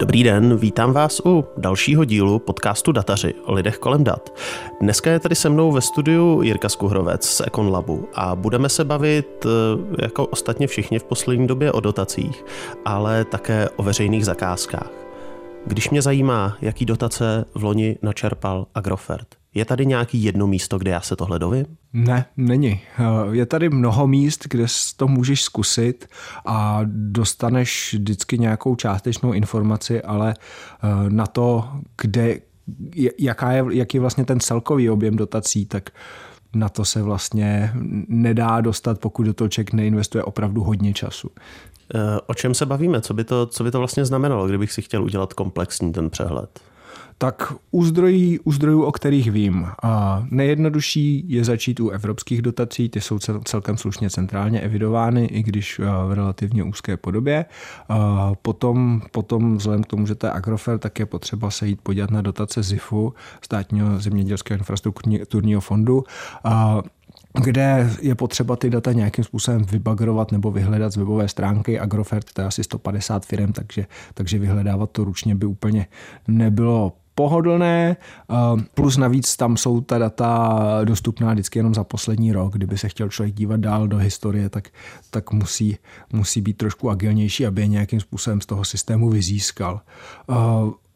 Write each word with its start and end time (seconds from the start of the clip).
Dobrý 0.00 0.22
den, 0.22 0.56
vítám 0.56 0.92
vás 0.92 1.20
u 1.24 1.44
dalšího 1.56 2.04
dílu 2.04 2.38
podcastu 2.38 2.92
Dataři 2.92 3.34
o 3.44 3.52
lidech 3.52 3.78
kolem 3.78 4.04
dat. 4.04 4.38
Dneska 4.80 5.10
je 5.10 5.20
tady 5.20 5.34
se 5.34 5.48
mnou 5.48 5.72
ve 5.72 5.80
studiu 5.80 6.42
Jirka 6.42 6.68
Skuhrovec 6.68 7.24
z 7.24 7.40
Econlabu 7.40 8.08
a 8.14 8.36
budeme 8.36 8.68
se 8.68 8.84
bavit, 8.84 9.46
eh, 9.46 10.02
jako 10.02 10.26
ostatně 10.26 10.66
všichni 10.66 10.98
v 10.98 11.04
poslední 11.04 11.46
době, 11.46 11.72
o 11.72 11.80
dotacích, 11.80 12.44
ale 12.84 13.24
také 13.24 13.68
o 13.76 13.82
veřejných 13.82 14.24
zakázkách. 14.24 14.90
Když 15.66 15.90
mě 15.90 16.02
zajímá, 16.02 16.56
jaký 16.60 16.84
dotace 16.86 17.44
v 17.54 17.64
loni 17.64 17.98
načerpal 18.02 18.66
Agrofert, 18.74 19.39
je 19.54 19.64
tady 19.64 19.86
nějaký 19.86 20.24
jedno 20.24 20.46
místo, 20.46 20.78
kde 20.78 20.90
já 20.90 21.00
se 21.00 21.16
tohle 21.16 21.38
dovím? 21.38 21.66
Ne, 21.92 22.24
není. 22.36 22.80
Eh, 22.98 23.04
je 23.30 23.46
tady 23.46 23.68
mnoho 23.68 24.06
míst, 24.06 24.46
kde 24.50 24.66
to 24.96 25.08
můžeš 25.08 25.42
zkusit 25.42 26.06
a 26.46 26.80
dostaneš 26.84 27.94
vždycky 27.94 28.38
nějakou 28.38 28.76
částečnou 28.76 29.32
informaci, 29.32 30.02
ale 30.02 30.34
eh, 30.34 30.88
na 31.10 31.26
to, 31.26 31.68
kde, 32.00 32.40
jaká 33.18 33.52
je, 33.52 33.64
jaký 33.70 33.96
je 33.96 34.00
vlastně 34.00 34.24
ten 34.24 34.40
celkový 34.40 34.90
objem 34.90 35.16
dotací, 35.16 35.66
tak 35.66 35.90
na 36.54 36.68
to 36.68 36.84
se 36.84 37.02
vlastně 37.02 37.72
nedá 38.08 38.60
dostat, 38.60 38.98
pokud 39.00 39.22
do 39.22 39.34
toho 39.34 39.48
člověk 39.48 39.72
neinvestuje 39.72 40.24
opravdu 40.24 40.62
hodně 40.62 40.94
času. 40.94 41.30
Eh, 41.94 42.20
o 42.26 42.34
čem 42.34 42.54
se 42.54 42.66
bavíme? 42.66 43.00
Co 43.00 43.14
by 43.14 43.24
to, 43.24 43.46
co 43.46 43.64
by 43.64 43.70
to 43.70 43.78
vlastně 43.78 44.04
znamenalo, 44.04 44.48
kdybych 44.48 44.72
si 44.72 44.82
chtěl 44.82 45.04
udělat 45.04 45.32
komplexní 45.32 45.92
ten 45.92 46.10
přehled? 46.10 46.60
Tak 47.22 47.52
u 47.70 47.84
zdrojů, 47.84 48.38
u 48.44 48.52
zdrojů, 48.52 48.82
o 48.82 48.92
kterých 48.92 49.30
vím, 49.30 49.66
a 49.82 50.24
nejjednodušší 50.30 51.24
je 51.28 51.44
začít 51.44 51.80
u 51.80 51.88
evropských 51.88 52.42
dotací, 52.42 52.88
ty 52.88 53.00
jsou 53.00 53.18
celkem 53.44 53.76
slušně 53.76 54.10
centrálně 54.10 54.60
evidovány, 54.60 55.24
i 55.24 55.42
když 55.42 55.78
v 55.78 56.12
relativně 56.12 56.64
úzké 56.64 56.96
podobě. 56.96 57.44
A 57.88 58.32
potom, 58.42 59.02
potom 59.12 59.56
vzhledem 59.56 59.82
k 59.82 59.86
tomu, 59.86 60.06
že 60.06 60.14
to 60.14 60.26
je 60.26 60.32
Agrofer, 60.32 60.78
tak 60.78 60.98
je 60.98 61.06
potřeba 61.06 61.50
se 61.50 61.66
jít 61.68 61.80
podívat 61.80 62.10
na 62.10 62.22
dotace 62.22 62.62
ZIFu, 62.62 63.14
státního 63.42 63.98
zemědělského 63.98 64.58
infrastrukturního 64.58 65.60
fondu. 65.60 66.04
A 66.44 66.82
kde 67.42 67.90
je 68.00 68.14
potřeba 68.14 68.56
ty 68.56 68.70
data 68.70 68.92
nějakým 68.92 69.24
způsobem 69.24 69.64
vybagrovat 69.64 70.32
nebo 70.32 70.50
vyhledat 70.50 70.92
z 70.92 70.96
webové 70.96 71.28
stránky. 71.28 71.80
Agrofert 71.80 72.32
to 72.32 72.40
je 72.40 72.46
asi 72.46 72.64
150 72.64 73.26
firm, 73.26 73.52
takže, 73.52 73.86
takže 74.14 74.38
vyhledávat 74.38 74.90
to 74.90 75.04
ručně 75.04 75.34
by 75.34 75.46
úplně 75.46 75.86
nebylo 76.28 76.92
pohodlné, 77.14 77.96
plus 78.74 78.96
navíc 78.96 79.36
tam 79.36 79.56
jsou 79.56 79.80
ta 79.80 79.98
data 79.98 80.58
dostupná 80.84 81.32
vždycky 81.32 81.58
jenom 81.58 81.74
za 81.74 81.84
poslední 81.84 82.32
rok. 82.32 82.52
Kdyby 82.52 82.78
se 82.78 82.88
chtěl 82.88 83.08
člověk 83.08 83.34
dívat 83.34 83.60
dál 83.60 83.88
do 83.88 83.96
historie, 83.96 84.48
tak, 84.48 84.68
tak 85.10 85.32
musí, 85.32 85.76
musí 86.12 86.40
být 86.40 86.56
trošku 86.56 86.90
agilnější, 86.90 87.46
aby 87.46 87.60
je 87.60 87.66
nějakým 87.66 88.00
způsobem 88.00 88.40
z 88.40 88.46
toho 88.46 88.64
systému 88.64 89.10
vyzískal. 89.10 89.80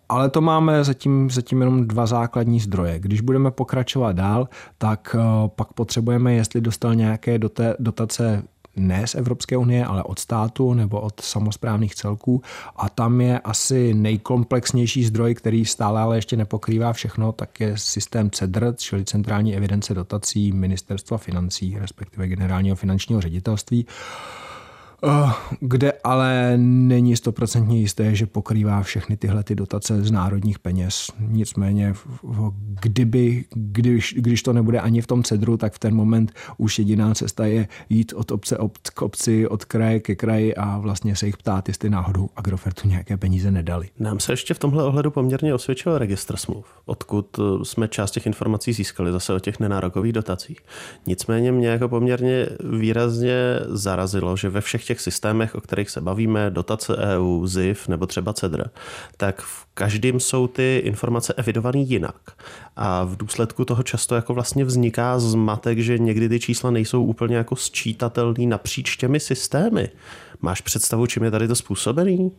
Ale 0.09 0.31
to 0.31 0.41
máme 0.41 0.85
zatím, 0.85 1.31
zatím 1.31 1.61
jenom 1.61 1.89
dva 1.89 2.07
základní 2.07 2.61
zdroje. 2.61 2.99
Když 2.99 3.21
budeme 3.21 3.51
pokračovat 3.51 4.13
dál, 4.13 4.49
tak 4.79 5.17
pak 5.47 5.73
potřebujeme, 5.73 6.35
jestli 6.35 6.61
dostal 6.61 6.95
nějaké 6.95 7.39
dotace 7.79 8.43
ne 8.77 9.07
z 9.07 9.15
Evropské 9.15 9.57
unie, 9.57 9.85
ale 9.85 10.03
od 10.03 10.19
státu 10.19 10.75
nebo 10.75 11.01
od 11.01 11.21
samozprávných 11.21 11.95
celků 11.95 12.43
a 12.77 12.89
tam 12.89 13.21
je 13.21 13.39
asi 13.39 13.95
nejkomplexnější 13.95 15.05
zdroj, 15.05 15.35
který 15.35 15.65
stále 15.65 16.01
ale 16.01 16.17
ještě 16.17 16.37
nepokrývá 16.37 16.93
všechno, 16.93 17.33
tak 17.33 17.61
je 17.61 17.79
systém 17.79 18.31
CEDR, 18.31 18.75
čili 18.77 19.05
Centrální 19.05 19.57
evidence 19.57 19.95
dotací 19.95 20.53
Ministerstva 20.53 21.19
financí, 21.19 21.77
respektive 21.79 22.29
Generálního 22.29 22.77
finančního 22.77 23.21
ředitelství. 23.21 23.87
Eh, 25.07 25.33
kde 25.61 25.93
ale 26.05 26.53
není 26.57 27.17
stoprocentně 27.17 27.81
jisté, 27.81 28.15
že 28.15 28.27
pokrývá 28.27 28.83
všechny 28.83 29.17
tyhle 29.17 29.45
ty 29.45 29.55
dotace 29.55 30.03
z 30.03 30.11
národních 30.11 30.59
peněz. 30.59 31.11
Nicméně, 31.29 31.95
kdyby, 32.83 33.45
když, 33.55 34.15
když 34.19 34.43
to 34.43 34.53
nebude 34.53 34.81
ani 34.81 35.01
v 35.01 35.07
tom 35.07 35.23
cedru, 35.23 35.57
tak 35.57 35.73
v 35.73 35.79
ten 35.79 35.95
moment 35.95 36.33
už 36.57 36.79
jediná 36.79 37.15
cesta 37.15 37.47
je 37.47 37.69
jít 37.89 38.13
od 38.13 38.31
obce 38.31 38.57
k 38.95 39.03
obci, 39.03 39.49
od 39.49 39.65
kraje 39.65 40.01
ke 40.01 40.15
kraji 40.15 40.55
a 40.55 40.79
vlastně 40.79 41.17
se 41.17 41.27
jich 41.27 41.37
ptát, 41.37 41.69
jestli 41.69 41.91
náhodou 41.91 42.29
Agrofertu 42.37 42.89
nějaké 42.89 43.17
peníze 43.17 43.51
nedali. 43.51 43.89
Nám 43.99 44.21
se 44.21 44.33
ještě 44.33 44.55
v 44.55 44.59
tomhle 44.59 44.85
ohledu 44.85 45.11
poměrně 45.11 45.55
osvědčil 45.55 45.99
registr 45.99 46.37
smluv, 46.37 46.67
odkud 46.85 47.39
eh, 47.39 47.65
jsme 47.65 47.89
část 47.89 48.11
těch 48.11 48.27
informací 48.27 48.73
získali 48.73 49.13
zase 49.13 49.35
o 49.35 49.39
těch 49.39 49.61
nenárokových 49.61 50.13
dotacích. 50.13 50.59
Nicméně 51.07 51.53
mě 51.53 51.69
jako 51.69 51.89
poměrně 51.89 52.47
výrazně 52.79 53.35
zarazilo, 53.67 54.37
že 54.37 54.49
ve 54.49 54.61
všech 54.61 54.85
těch 54.85 54.94
těch 54.95 55.01
systémech, 55.01 55.55
o 55.55 55.61
kterých 55.61 55.91
se 55.91 56.01
bavíme, 56.01 56.51
dotace 56.51 56.97
EU, 56.97 57.47
ZIF 57.47 57.89
nebo 57.89 58.07
třeba 58.07 58.33
CEDR, 58.33 58.71
tak 59.17 59.43
v 59.43 59.67
každém 59.75 60.21
jsou 60.21 60.47
ty 60.47 60.83
informace 60.85 61.35
evidované 61.37 61.79
jinak. 61.79 62.17
A 62.77 63.05
v 63.05 63.17
důsledku 63.17 63.65
toho 63.65 63.83
často 63.83 64.15
jako 64.15 64.35
vlastně 64.35 64.65
vzniká 64.65 65.19
zmatek, 65.19 65.79
že 65.79 65.99
někdy 65.99 66.29
ty 66.29 66.41
čísla 66.41 66.71
nejsou 66.71 67.05
úplně 67.05 67.37
jako 67.37 67.57
sčítatelný 67.57 68.47
napříč 68.47 68.97
těmi 68.97 69.21
systémy. 69.21 69.89
Máš 70.41 70.61
představu, 70.61 71.07
čím 71.07 71.25
je 71.25 71.31
tady 71.31 71.49
to 71.49 71.55
způsobený? 71.55 72.33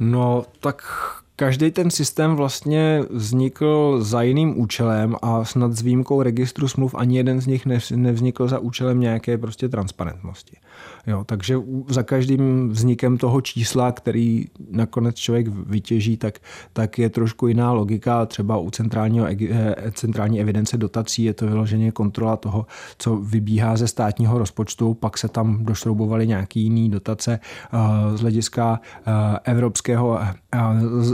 No, 0.00 0.44
tak 0.60 0.82
Každý 1.40 1.70
ten 1.70 1.90
systém 1.90 2.36
vlastně 2.36 3.02
vznikl 3.10 3.98
za 4.00 4.22
jiným 4.22 4.60
účelem 4.60 5.16
a 5.22 5.44
snad 5.44 5.72
s 5.72 5.82
výjimkou 5.82 6.22
registru 6.22 6.68
smluv 6.68 6.94
ani 6.94 7.16
jeden 7.16 7.40
z 7.40 7.46
nich 7.46 7.66
nevznikl 7.90 8.48
za 8.48 8.58
účelem 8.58 9.00
nějaké 9.00 9.38
prostě 9.38 9.68
transparentnosti. 9.68 10.56
Jo, 11.06 11.24
takže 11.24 11.56
za 11.88 12.02
každým 12.02 12.68
vznikem 12.68 13.18
toho 13.18 13.40
čísla, 13.40 13.92
který 13.92 14.44
nakonec 14.70 15.16
člověk 15.16 15.48
vytěží, 15.48 16.16
tak, 16.16 16.38
tak 16.72 16.98
je 16.98 17.08
trošku 17.08 17.46
jiná 17.46 17.72
logika. 17.72 18.26
Třeba 18.26 18.56
u 18.56 18.70
centrálního, 18.70 19.26
eh, 19.26 19.74
centrální 19.92 20.40
evidence 20.40 20.76
dotací 20.76 21.24
je 21.24 21.34
to 21.34 21.46
vyloženě 21.46 21.92
kontrola 21.92 22.36
toho, 22.36 22.66
co 22.98 23.16
vybíhá 23.16 23.76
ze 23.76 23.88
státního 23.88 24.38
rozpočtu, 24.38 24.94
pak 24.94 25.18
se 25.18 25.28
tam 25.28 25.64
došroubovaly 25.64 26.26
nějaký 26.26 26.62
jiný 26.62 26.90
dotace 26.90 27.40
eh, 27.72 28.16
z 28.16 28.20
hlediska 28.20 28.80
eh, 29.06 29.38
evropského, 29.44 30.20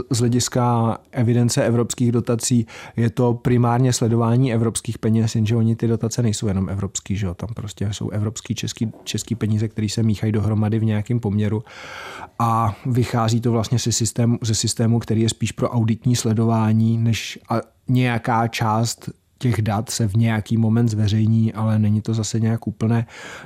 z 0.09 0.19
hlediska 0.19 0.97
evidence 1.11 1.63
evropských 1.63 2.11
dotací 2.11 2.67
je 2.95 3.09
to 3.09 3.33
primárně 3.33 3.93
sledování 3.93 4.53
evropských 4.53 4.97
peněz, 4.97 5.35
jenže 5.35 5.55
oni 5.55 5.75
ty 5.75 5.87
dotace 5.87 6.23
nejsou 6.23 6.47
jenom 6.47 6.69
evropský, 6.69 7.15
že 7.15 7.25
jo? 7.25 7.33
tam 7.33 7.49
prostě 7.53 7.89
jsou 7.91 8.09
evropský, 8.09 8.55
český, 8.55 8.91
český 9.03 9.35
peníze, 9.35 9.67
které 9.77 9.89
se 9.89 10.03
míchají 10.03 10.31
dohromady 10.31 10.79
v 10.79 10.83
nějakém 10.83 11.19
poměru 11.19 11.63
a 12.39 12.75
vychází 12.85 13.41
to 13.41 13.51
vlastně 13.51 13.79
ze 13.79 13.91
systému, 13.91 14.37
ze 14.41 14.55
systému, 14.55 14.99
který 14.99 15.21
je 15.21 15.29
spíš 15.29 15.51
pro 15.51 15.69
auditní 15.69 16.15
sledování, 16.15 16.97
než 16.97 17.39
a 17.49 17.61
nějaká 17.87 18.47
část 18.47 19.09
těch 19.37 19.61
dat 19.61 19.89
se 19.89 20.07
v 20.07 20.15
nějaký 20.15 20.57
moment 20.57 20.87
zveřejní, 20.87 21.53
ale 21.53 21.79
není 21.79 22.01
to 22.01 22.13
zase 22.13 22.39
nějak 22.39 22.67
úplné. 22.67 23.05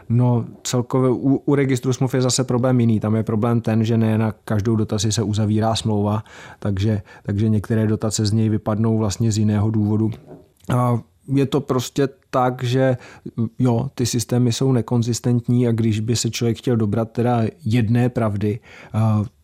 No 0.10 0.46
celkově 0.64 1.10
u, 1.10 1.36
u 1.46 1.56
registru 1.56 1.94
smluv 1.94 2.14
je 2.14 2.22
zase 2.22 2.44
problém 2.44 2.80
jiný. 2.80 3.00
Tam 3.00 3.16
je 3.16 3.24
problém 3.24 3.62
ten, 3.62 3.84
že 3.84 3.98
ne 3.98 4.18
na 4.18 4.32
každou 4.32 4.76
dotaci 4.76 5.12
se 5.12 5.24
uzavírá 5.24 5.76
smlouva, 5.76 6.24
takže, 6.60 7.02
takže 7.24 7.50
některé 7.50 7.88
dotace 7.88 8.26
z 8.26 8.32
něj 8.32 8.50
vypadnou 8.50 8.98
vlastně 8.98 9.32
z 9.32 9.38
jiného 9.38 9.72
důvodu. 9.72 10.12
A 10.76 11.00
je 11.28 11.46
to 11.46 11.62
prostě 11.62 12.10
tak, 12.30 12.64
že 12.64 12.98
jo, 13.60 13.90
ty 13.96 14.06
systémy 14.06 14.54
jsou 14.54 14.72
nekonzistentní 14.72 15.68
a 15.68 15.72
když 15.72 16.00
by 16.00 16.16
se 16.16 16.30
člověk 16.30 16.58
chtěl 16.58 16.78
dobrat 16.78 17.12
teda 17.12 17.42
jedné 17.66 18.10
pravdy, 18.10 18.60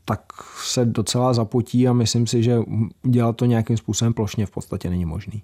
tak 0.05 0.21
se 0.63 0.85
docela 0.85 1.33
zapotí 1.33 1.87
a 1.87 1.93
myslím 1.93 2.27
si, 2.27 2.43
že 2.43 2.59
dělat 3.03 3.35
to 3.35 3.45
nějakým 3.45 3.77
způsobem 3.77 4.13
plošně 4.13 4.45
v 4.45 4.51
podstatě 4.51 4.89
není 4.89 5.05
možný. 5.05 5.43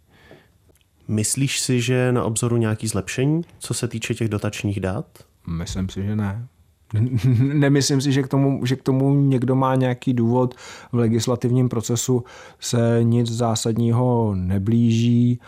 Myslíš 1.08 1.60
si, 1.60 1.82
že 1.82 2.12
na 2.12 2.24
obzoru 2.24 2.58
nějaký 2.58 2.88
zlepšení, 2.88 3.42
co 3.60 3.74
se 3.74 3.88
týče 3.88 4.14
těch 4.14 4.30
dotačních 4.30 4.80
dat? 4.80 5.06
Myslím 5.48 5.90
si, 5.90 6.04
že 6.04 6.16
ne. 6.16 6.48
Nemyslím 7.54 8.02
si, 8.02 8.12
že 8.12 8.24
k, 8.24 8.28
tomu, 8.28 8.66
že 8.66 8.76
k 8.76 8.84
tomu 8.84 9.16
někdo 9.16 9.56
má 9.56 9.76
nějaký 9.76 10.14
důvod. 10.14 10.56
V 10.92 10.96
legislativním 10.96 11.70
procesu 11.70 12.24
se 12.60 13.00
nic 13.04 13.32
zásadního 13.32 14.36
neblíží 14.36 15.40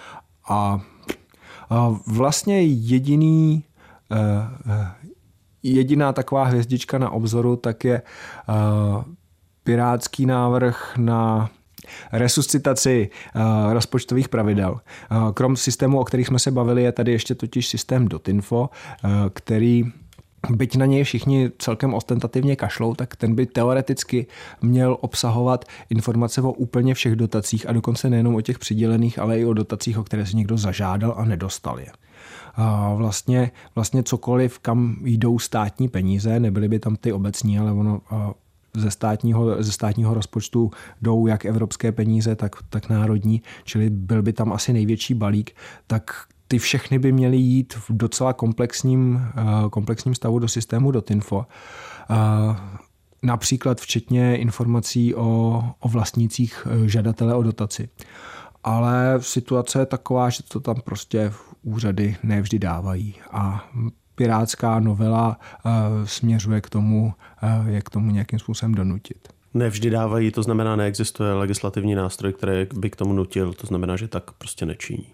a, 0.50 0.80
a 1.70 1.96
vlastně 2.08 2.64
jediný 2.64 3.64
eh, 4.12 4.18
eh, 4.70 4.92
jediná 5.64 6.14
taková 6.14 6.44
hvězdička 6.44 6.98
na 6.98 7.10
obzoru 7.10 7.56
tak 7.56 7.84
je 7.84 8.02
eh, 8.02 9.04
pirátský 9.64 10.26
návrh 10.26 10.98
na 10.98 11.50
resuscitaci 12.12 13.10
rozpočtových 13.70 14.30
pravidel. 14.30 14.80
Krom 15.34 15.56
systému, 15.56 16.00
o 16.00 16.04
kterých 16.04 16.28
jsme 16.28 16.40
se 16.40 16.52
bavili, 16.52 16.84
je 16.84 16.92
tady 16.92 17.12
ještě 17.12 17.36
totiž 17.36 17.68
systém 17.68 18.08
Dotinfo, 18.08 18.70
který 19.34 19.84
byť 20.50 20.76
na 20.76 20.86
něj 20.86 21.04
všichni 21.04 21.52
celkem 21.58 21.94
ostentativně 21.94 22.56
kašlou, 22.56 22.96
tak 22.96 23.16
ten 23.16 23.36
by 23.36 23.46
teoreticky 23.46 24.28
měl 24.62 24.98
obsahovat 25.02 25.66
informace 25.90 26.42
o 26.42 26.52
úplně 26.52 26.94
všech 26.94 27.16
dotacích 27.16 27.70
a 27.70 27.74
dokonce 27.74 28.10
nejenom 28.10 28.36
o 28.36 28.42
těch 28.42 28.60
přidělených, 28.60 29.20
ale 29.20 29.40
i 29.40 29.46
o 29.46 29.54
dotacích, 29.54 29.98
o 29.98 30.04
které 30.04 30.26
si 30.26 30.36
někdo 30.36 30.58
zažádal 30.58 31.14
a 31.18 31.26
nedostal 31.26 31.80
je. 31.80 31.92
A 32.56 32.94
vlastně, 32.94 33.52
vlastně 33.76 34.04
cokoliv, 34.04 34.60
kam 34.60 34.98
jdou 35.04 35.40
státní 35.40 35.88
peníze, 35.88 36.40
nebyly 36.40 36.68
by 36.68 36.80
tam 36.80 36.96
ty 36.96 37.14
obecní, 37.14 37.60
ale 37.60 37.72
ono 37.72 38.02
ze 38.74 38.92
státního, 38.92 39.64
ze 39.64 39.72
státního 39.72 40.14
rozpočtu 40.14 40.72
jdou 41.02 41.28
jak 41.28 41.46
evropské 41.46 41.92
peníze, 41.92 42.36
tak, 42.36 42.56
tak 42.70 42.90
národní, 42.90 43.42
čili 43.64 43.90
byl 43.90 44.22
by 44.22 44.34
tam 44.34 44.54
asi 44.54 44.74
největší 44.74 45.14
balík, 45.14 45.56
tak 45.88 46.28
ty 46.48 46.60
všechny 46.60 47.00
by 47.00 47.12
měly 47.12 47.38
jít 47.38 47.74
v 47.74 47.86
docela 47.90 48.34
komplexním, 48.34 49.22
eh, 49.38 49.70
komplexním 49.70 50.16
stavu 50.16 50.40
do 50.40 50.48
systému 50.48 50.92
Dotinfo. 50.92 51.46
Eh, 52.10 52.16
například 53.24 53.82
včetně 53.82 54.38
informací 54.38 55.16
o, 55.16 55.64
o 55.80 55.90
vlastnících 55.90 56.68
eh, 56.70 56.90
žadatele 56.90 57.36
o 57.36 57.44
dotaci. 57.44 57.90
Ale 58.64 59.18
situace 59.20 59.80
je 59.80 59.86
taková, 59.86 60.30
že 60.30 60.44
to 60.44 60.60
tam 60.60 60.76
prostě 60.82 61.34
úřady 61.64 62.18
nevždy 62.24 62.60
dávají. 62.60 63.16
A 63.32 63.70
pirátská 64.16 64.80
novela 64.80 65.40
směřuje 66.06 66.62
k 66.62 66.70
tomu, 66.70 67.14
jak 67.66 67.90
tomu 67.90 68.12
nějakým 68.12 68.40
způsobem 68.40 68.76
donutit. 68.76 69.35
Nevždy 69.56 69.90
dávají, 69.90 70.32
to 70.32 70.44
znamená, 70.44 70.76
neexistuje 70.76 71.34
legislativní 71.34 71.96
nástroj, 71.96 72.34
který 72.34 72.68
by 72.74 72.90
k 72.90 72.96
tomu 72.96 73.14
nutil, 73.14 73.54
to 73.54 73.68
znamená, 73.68 73.96
že 73.96 74.08
tak 74.08 74.32
prostě 74.32 74.66
nečiní. 74.66 75.06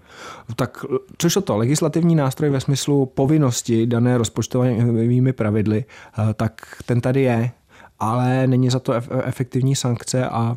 Tak 0.56 0.86
což 1.18 1.38
to, 1.44 1.58
legislativní 1.58 2.16
nástroj 2.16 2.50
ve 2.50 2.60
smyslu 2.60 3.06
povinnosti 3.06 3.88
dané 3.88 4.18
rozpočtovými 4.18 5.34
pravidly, 5.34 5.86
eh, 5.86 6.34
tak 6.34 6.82
ten 6.86 7.02
tady 7.02 7.22
je, 7.22 7.52
ale 8.00 8.48
není 8.48 8.70
za 8.70 8.80
to 8.80 8.94
efektivní 9.24 9.76
sankce 9.76 10.30
a 10.30 10.56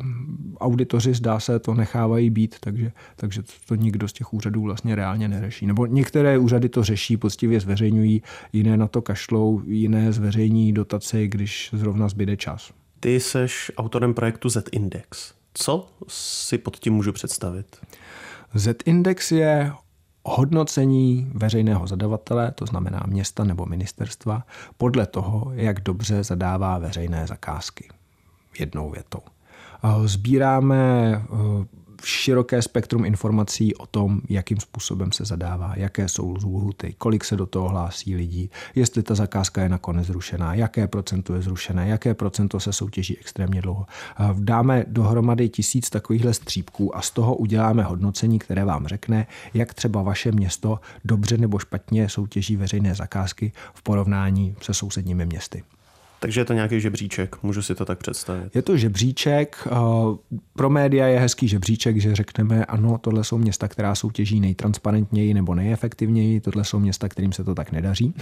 auditoři 0.59 1.13
zdá 1.13 1.39
se 1.39 1.59
to 1.59 1.73
nechávají 1.73 2.29
být, 2.29 2.55
takže, 2.59 2.91
takže 3.15 3.41
to 3.67 3.75
nikdo 3.75 4.07
z 4.07 4.13
těch 4.13 4.33
úřadů 4.33 4.61
vlastně 4.61 4.95
reálně 4.95 5.27
neřeší. 5.27 5.65
Nebo 5.65 5.85
některé 5.85 6.37
úřady 6.37 6.69
to 6.69 6.83
řeší, 6.83 7.17
poctivě 7.17 7.59
zveřejňují, 7.59 8.21
jiné 8.53 8.77
na 8.77 8.87
to 8.87 9.01
kašlou, 9.01 9.61
jiné 9.65 10.11
zveřejní 10.11 10.73
dotace, 10.73 11.27
když 11.27 11.69
zrovna 11.73 12.07
zbyde 12.07 12.37
čas. 12.37 12.71
Ty 13.05 13.19
seš 13.19 13.71
autorem 13.77 14.13
projektu 14.13 14.49
Z-Index. 14.49 15.33
Co 15.53 15.87
si 16.07 16.57
pod 16.57 16.75
tím 16.77 16.93
můžu 16.93 17.11
představit? 17.11 17.77
Z-Index 18.53 19.31
je 19.31 19.71
hodnocení 20.23 21.31
veřejného 21.33 21.87
zadavatele, 21.87 22.51
to 22.51 22.65
znamená 22.65 23.03
města 23.07 23.43
nebo 23.43 23.65
ministerstva, 23.65 24.43
podle 24.77 25.05
toho, 25.05 25.51
jak 25.53 25.79
dobře 25.79 26.23
zadává 26.23 26.77
veřejné 26.77 27.27
zakázky. 27.27 27.89
Jednou 28.59 28.89
větou. 28.89 29.19
Sbíráme 30.05 31.21
široké 32.05 32.61
spektrum 32.61 33.05
informací 33.05 33.75
o 33.75 33.85
tom, 33.85 34.21
jakým 34.29 34.59
způsobem 34.59 35.11
se 35.11 35.25
zadává, 35.25 35.73
jaké 35.75 36.07
jsou 36.07 36.33
lhuty, 36.33 36.95
kolik 36.97 37.25
se 37.25 37.35
do 37.35 37.45
toho 37.45 37.69
hlásí 37.69 38.15
lidí, 38.15 38.49
jestli 38.75 39.03
ta 39.03 39.15
zakázka 39.15 39.61
je 39.61 39.69
nakonec 39.69 40.07
zrušená, 40.07 40.53
jaké 40.53 40.87
procento 40.87 41.35
je 41.35 41.41
zrušené, 41.41 41.87
jaké 41.87 42.13
procento 42.13 42.59
se 42.59 42.73
soutěží 42.73 43.17
extrémně 43.17 43.61
dlouho. 43.61 43.85
Dáme 44.33 44.85
dohromady 44.87 45.49
tisíc 45.49 45.89
takovýchhle 45.89 46.33
střípků 46.33 46.97
a 46.97 47.01
z 47.01 47.11
toho 47.11 47.35
uděláme 47.35 47.83
hodnocení, 47.83 48.39
které 48.39 48.65
vám 48.65 48.87
řekne, 48.87 49.27
jak 49.53 49.73
třeba 49.73 50.01
vaše 50.01 50.31
město 50.31 50.79
dobře 51.05 51.37
nebo 51.37 51.59
špatně 51.59 52.09
soutěží 52.09 52.55
veřejné 52.55 52.95
zakázky 52.95 53.51
v 53.73 53.81
porovnání 53.81 54.55
se 54.61 54.73
sousedními 54.73 55.25
městy. 55.25 55.63
Takže 56.25 56.41
je 56.41 56.45
to 56.45 56.53
nějaký 56.53 56.81
žebříček, 56.81 57.43
můžu 57.43 57.61
si 57.61 57.75
to 57.75 57.85
tak 57.85 57.99
představit. 57.99 58.55
Je 58.55 58.61
to 58.61 58.77
žebříček, 58.77 59.67
eh, 59.67 59.75
pro 60.53 60.69
média 60.69 61.07
je 61.07 61.19
hezký 61.19 61.47
žebříček, 61.47 61.97
že 61.97 62.15
řekneme, 62.15 62.65
ano, 62.65 62.97
tohle 62.97 63.23
jsou 63.23 63.37
města, 63.37 63.67
která 63.67 63.95
soutěží 63.95 64.39
nejtransparentněji 64.39 65.33
nebo 65.33 65.55
nejefektivněji, 65.55 66.41
tohle 66.41 66.63
jsou 66.63 66.79
města, 66.79 67.09
kterým 67.09 67.31
se 67.31 67.43
to 67.43 67.55
tak 67.55 67.71
nedaří 67.71 68.13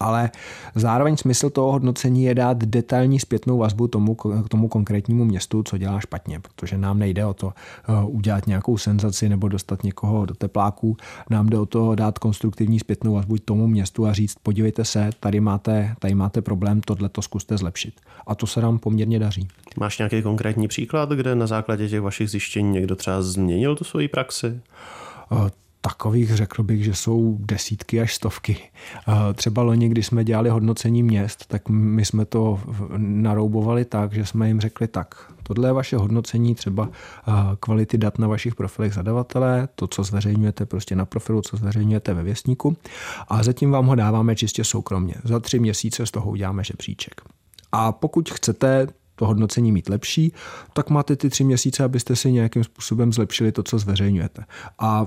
ale 0.00 0.30
zároveň 0.74 1.16
smysl 1.16 1.50
toho 1.50 1.72
hodnocení 1.72 2.24
je 2.24 2.34
dát 2.34 2.58
detailní 2.58 3.20
zpětnou 3.20 3.58
vazbu 3.58 3.88
tomu, 3.88 4.14
k 4.14 4.48
tomu 4.48 4.68
konkrétnímu 4.68 5.24
městu, 5.24 5.62
co 5.62 5.78
dělá 5.78 6.00
špatně, 6.00 6.40
protože 6.40 6.78
nám 6.78 6.98
nejde 6.98 7.26
o 7.26 7.34
to 7.34 7.52
eh, 7.52 7.92
udělat 8.04 8.46
nějakou 8.46 8.78
senzaci 8.78 9.28
nebo 9.28 9.48
dostat 9.48 9.84
někoho 9.84 10.26
do 10.26 10.34
tepláků, 10.34 10.96
nám 11.30 11.46
jde 11.46 11.58
o 11.58 11.66
to 11.66 11.94
dát 11.94 12.18
konstruktivní 12.18 12.78
zpětnou 12.78 13.14
vazbu 13.14 13.38
tomu 13.38 13.66
městu 13.66 14.06
a 14.06 14.12
říct, 14.12 14.36
podívejte 14.42 14.84
se, 14.84 15.10
tady 15.20 15.40
máte, 15.40 15.94
tady 15.98 16.14
máte 16.14 16.42
problém, 16.42 16.80
tohle 16.80 17.08
to 17.08 17.22
zkuste 17.22 17.56
zlepšit. 17.56 18.00
A 18.26 18.34
to 18.34 18.46
se 18.46 18.60
nám 18.60 18.78
poměrně 18.78 19.18
daří. 19.18 19.48
Máš 19.76 19.98
nějaký 19.98 20.22
konkrétní 20.22 20.68
příklad, 20.68 21.10
kde 21.10 21.34
na 21.34 21.46
základě 21.46 21.88
těch 21.88 22.00
vašich 22.00 22.30
zjištění 22.30 22.70
někdo 22.70 22.96
třeba 22.96 23.22
změnil 23.22 23.76
tu 23.76 23.84
svoji 23.84 24.08
praxi? 24.08 24.60
Eh, 25.86 25.88
takových 25.88 26.34
řekl 26.36 26.62
bych, 26.62 26.84
že 26.84 26.94
jsou 26.94 27.36
desítky 27.40 28.00
až 28.00 28.14
stovky. 28.14 28.56
Třeba 29.34 29.62
loni, 29.62 29.88
když 29.88 30.06
jsme 30.06 30.24
dělali 30.24 30.50
hodnocení 30.50 31.02
měst, 31.02 31.46
tak 31.46 31.68
my 31.68 32.04
jsme 32.04 32.24
to 32.24 32.60
naroubovali 32.96 33.84
tak, 33.84 34.12
že 34.12 34.26
jsme 34.26 34.48
jim 34.48 34.60
řekli 34.60 34.88
tak, 34.88 35.32
tohle 35.42 35.68
je 35.68 35.72
vaše 35.72 35.96
hodnocení 35.96 36.54
třeba 36.54 36.88
kvality 37.60 37.98
dat 37.98 38.18
na 38.18 38.28
vašich 38.28 38.54
profilech 38.54 38.94
zadavatele, 38.94 39.68
to, 39.74 39.86
co 39.86 40.02
zveřejňujete 40.02 40.66
prostě 40.66 40.96
na 40.96 41.04
profilu, 41.04 41.42
co 41.42 41.56
zveřejňujete 41.56 42.14
ve 42.14 42.22
věstníku 42.22 42.76
a 43.28 43.42
zatím 43.42 43.70
vám 43.70 43.86
ho 43.86 43.94
dáváme 43.94 44.36
čistě 44.36 44.64
soukromně. 44.64 45.14
Za 45.24 45.40
tři 45.40 45.58
měsíce 45.58 46.06
z 46.06 46.10
toho 46.10 46.30
uděláme 46.30 46.64
žebříček. 46.64 47.20
A 47.72 47.92
pokud 47.92 48.30
chcete 48.30 48.86
to 49.16 49.26
hodnocení 49.26 49.72
mít 49.72 49.88
lepší, 49.88 50.32
tak 50.72 50.90
máte 50.90 51.16
ty 51.16 51.30
tři 51.30 51.44
měsíce, 51.44 51.84
abyste 51.84 52.16
si 52.16 52.32
nějakým 52.32 52.64
způsobem 52.64 53.12
zlepšili 53.12 53.52
to, 53.52 53.62
co 53.62 53.78
zveřejňujete. 53.78 54.44
A 54.78 55.06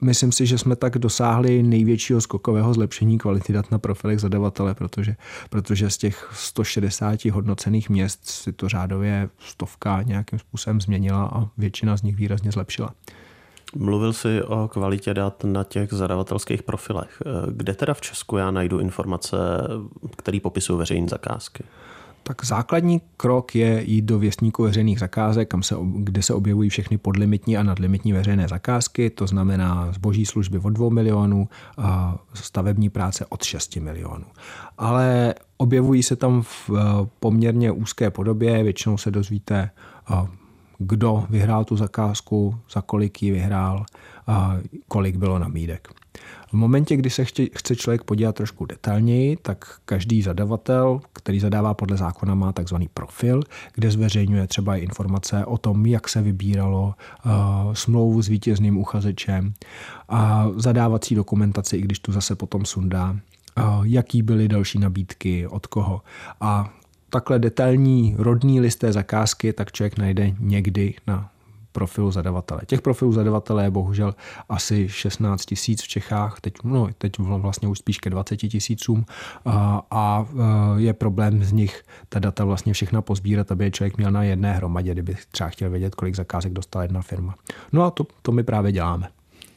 myslím 0.00 0.32
si, 0.32 0.46
že 0.46 0.58
jsme 0.58 0.76
tak 0.76 0.98
dosáhli 0.98 1.62
největšího 1.62 2.20
skokového 2.20 2.74
zlepšení 2.74 3.18
kvality 3.18 3.52
dat 3.52 3.70
na 3.70 3.78
profilech 3.78 4.20
zadavatele, 4.20 4.74
protože, 4.74 5.16
protože 5.50 5.90
z 5.90 5.98
těch 5.98 6.30
160 6.32 7.24
hodnocených 7.24 7.90
měst 7.90 8.26
si 8.26 8.52
to 8.52 8.68
řádově 8.68 9.28
stovka 9.38 10.02
nějakým 10.02 10.38
způsobem 10.38 10.80
změnila 10.80 11.30
a 11.34 11.48
většina 11.58 11.96
z 11.96 12.02
nich 12.02 12.16
výrazně 12.16 12.52
zlepšila. 12.52 12.94
Mluvil 13.76 14.12
jsi 14.12 14.42
o 14.42 14.68
kvalitě 14.68 15.14
dat 15.14 15.44
na 15.44 15.64
těch 15.64 15.92
zadavatelských 15.92 16.62
profilech. 16.62 17.22
Kde 17.50 17.74
teda 17.74 17.94
v 17.94 18.00
Česku 18.00 18.36
já 18.36 18.50
najdu 18.50 18.78
informace, 18.78 19.36
které 20.16 20.40
popisují 20.40 20.78
veřejné 20.78 21.08
zakázky? 21.08 21.64
Tak 22.26 22.44
základní 22.44 23.00
krok 23.16 23.54
je 23.54 23.82
jít 23.86 24.02
do 24.02 24.18
věstníku 24.18 24.62
veřejných 24.62 24.98
zakázek, 24.98 25.48
kam 25.48 25.62
se, 25.62 25.76
kde 25.96 26.22
se 26.22 26.34
objevují 26.34 26.70
všechny 26.70 26.98
podlimitní 26.98 27.56
a 27.56 27.62
nadlimitní 27.62 28.12
veřejné 28.12 28.48
zakázky, 28.48 29.10
to 29.10 29.26
znamená 29.26 29.92
zboží 29.92 30.26
služby 30.26 30.58
od 30.58 30.70
2 30.70 30.90
milionů 30.90 31.48
a 31.78 32.18
stavební 32.34 32.90
práce 32.90 33.26
od 33.28 33.42
6 33.42 33.76
milionů. 33.76 34.24
Ale 34.78 35.34
objevují 35.56 36.02
se 36.02 36.16
tam 36.16 36.42
v 36.42 36.70
eh, 36.70 36.80
poměrně 37.20 37.70
úzké 37.70 38.10
podobě, 38.10 38.62
většinou 38.62 38.98
se 38.98 39.10
dozvíte, 39.10 39.70
eh, 40.10 40.26
kdo 40.78 41.26
vyhrál 41.30 41.64
tu 41.64 41.76
zakázku, 41.76 42.56
za 42.72 42.80
kolik 42.80 43.22
ji 43.22 43.30
vyhrál, 43.30 43.86
kolik 44.88 45.16
bylo 45.16 45.38
nabídek. 45.38 46.03
V 46.48 46.52
momentě, 46.52 46.96
kdy 46.96 47.10
se 47.10 47.24
chce 47.56 47.76
člověk 47.76 48.04
podívat 48.04 48.34
trošku 48.34 48.66
detailněji, 48.66 49.36
tak 49.36 49.78
každý 49.84 50.22
zadavatel, 50.22 51.00
který 51.12 51.40
zadává 51.40 51.74
podle 51.74 51.96
zákona, 51.96 52.34
má 52.34 52.52
takzvaný 52.52 52.88
profil, 52.94 53.42
kde 53.74 53.90
zveřejňuje 53.90 54.46
třeba 54.46 54.76
informace 54.76 55.44
o 55.44 55.58
tom, 55.58 55.86
jak 55.86 56.08
se 56.08 56.22
vybíralo 56.22 56.94
uh, 57.26 57.32
smlouvu 57.72 58.22
s 58.22 58.28
vítězným 58.28 58.78
uchazečem 58.78 59.54
a 60.08 60.48
zadávací 60.56 61.14
dokumentaci, 61.14 61.76
i 61.76 61.82
když 61.82 61.98
tu 61.98 62.12
zase 62.12 62.34
potom 62.34 62.64
sundá, 62.64 63.10
uh, 63.10 63.86
jaký 63.86 64.22
byly 64.22 64.48
další 64.48 64.78
nabídky, 64.78 65.46
od 65.46 65.66
koho. 65.66 66.02
A 66.40 66.72
takhle 67.10 67.38
detailní 67.38 68.14
rodný 68.18 68.60
listé 68.60 68.92
zakázky 68.92 69.52
tak 69.52 69.72
člověk 69.72 69.98
najde 69.98 70.32
někdy 70.38 70.94
na 71.06 71.30
profilu 71.74 72.10
zadavatele. 72.10 72.60
Těch 72.66 72.82
profilů 72.82 73.12
zadavatele 73.12 73.64
je 73.64 73.70
bohužel 73.70 74.14
asi 74.48 74.88
16 74.88 75.44
tisíc 75.44 75.82
v 75.82 75.88
Čechách, 75.88 76.40
teď, 76.40 76.54
no, 76.64 76.88
teď 76.98 77.18
vlastně 77.18 77.68
už 77.68 77.78
spíš 77.78 77.98
ke 77.98 78.10
20 78.10 78.36
tisícům 78.36 79.04
a, 79.44 79.82
a 79.90 80.26
je 80.76 80.92
problém 80.92 81.44
z 81.44 81.52
nich 81.52 81.82
ta 82.08 82.18
data 82.18 82.44
vlastně 82.44 82.72
všechna 82.72 83.02
pozbírat, 83.02 83.52
aby 83.52 83.64
je 83.64 83.70
člověk 83.70 83.96
měl 83.96 84.10
na 84.10 84.22
jedné 84.22 84.52
hromadě, 84.52 84.92
kdyby 84.92 85.16
třeba 85.30 85.50
chtěl 85.50 85.70
vědět, 85.70 85.94
kolik 85.94 86.14
zakázek 86.14 86.52
dostala 86.52 86.82
jedna 86.82 87.02
firma. 87.02 87.34
No 87.72 87.82
a 87.82 87.90
to, 87.90 88.06
to 88.22 88.32
my 88.32 88.42
právě 88.42 88.72
děláme. 88.72 89.08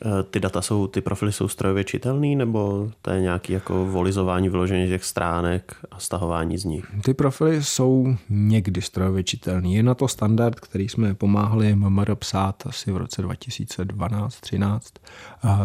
Eh, 0.05 0.23
ty 0.23 0.39
data 0.39 0.61
jsou, 0.61 0.87
ty 0.87 1.01
profily 1.01 1.31
jsou 1.31 1.47
strojově 1.47 1.83
čitelný, 1.83 2.35
nebo 2.35 2.89
to 3.01 3.11
je 3.11 3.21
nějaký 3.21 3.53
jako 3.53 3.85
volizování 3.85 4.49
vyložení 4.49 4.87
těch 4.87 5.03
stránek 5.03 5.75
a 5.91 5.99
stahování 5.99 6.57
z 6.57 6.65
nich? 6.65 6.85
Ty 7.03 7.13
profily 7.13 7.63
jsou 7.63 8.15
někdy 8.29 8.81
strojově 8.81 9.23
čitelný. 9.23 9.75
Je 9.75 9.83
na 9.83 9.95
to 9.95 10.07
standard, 10.07 10.59
který 10.59 10.89
jsme 10.89 11.13
pomáhali 11.13 11.75
MMR 11.75 12.15
psát 12.15 12.63
asi 12.67 12.91
v 12.91 12.97
roce 12.97 13.23
2012-13. 13.23 14.79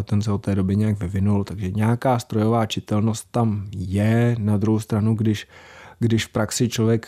Ten 0.04 0.22
se 0.22 0.32
od 0.32 0.38
té 0.38 0.54
doby 0.54 0.76
nějak 0.76 0.98
vyvinul, 0.98 1.44
takže 1.44 1.70
nějaká 1.70 2.18
strojová 2.18 2.66
čitelnost 2.66 3.28
tam 3.30 3.66
je. 3.76 4.36
Na 4.38 4.56
druhou 4.56 4.80
stranu, 4.80 5.14
když 5.14 5.46
když 6.02 6.26
v 6.26 6.28
praxi 6.28 6.68
člověk 6.68 7.06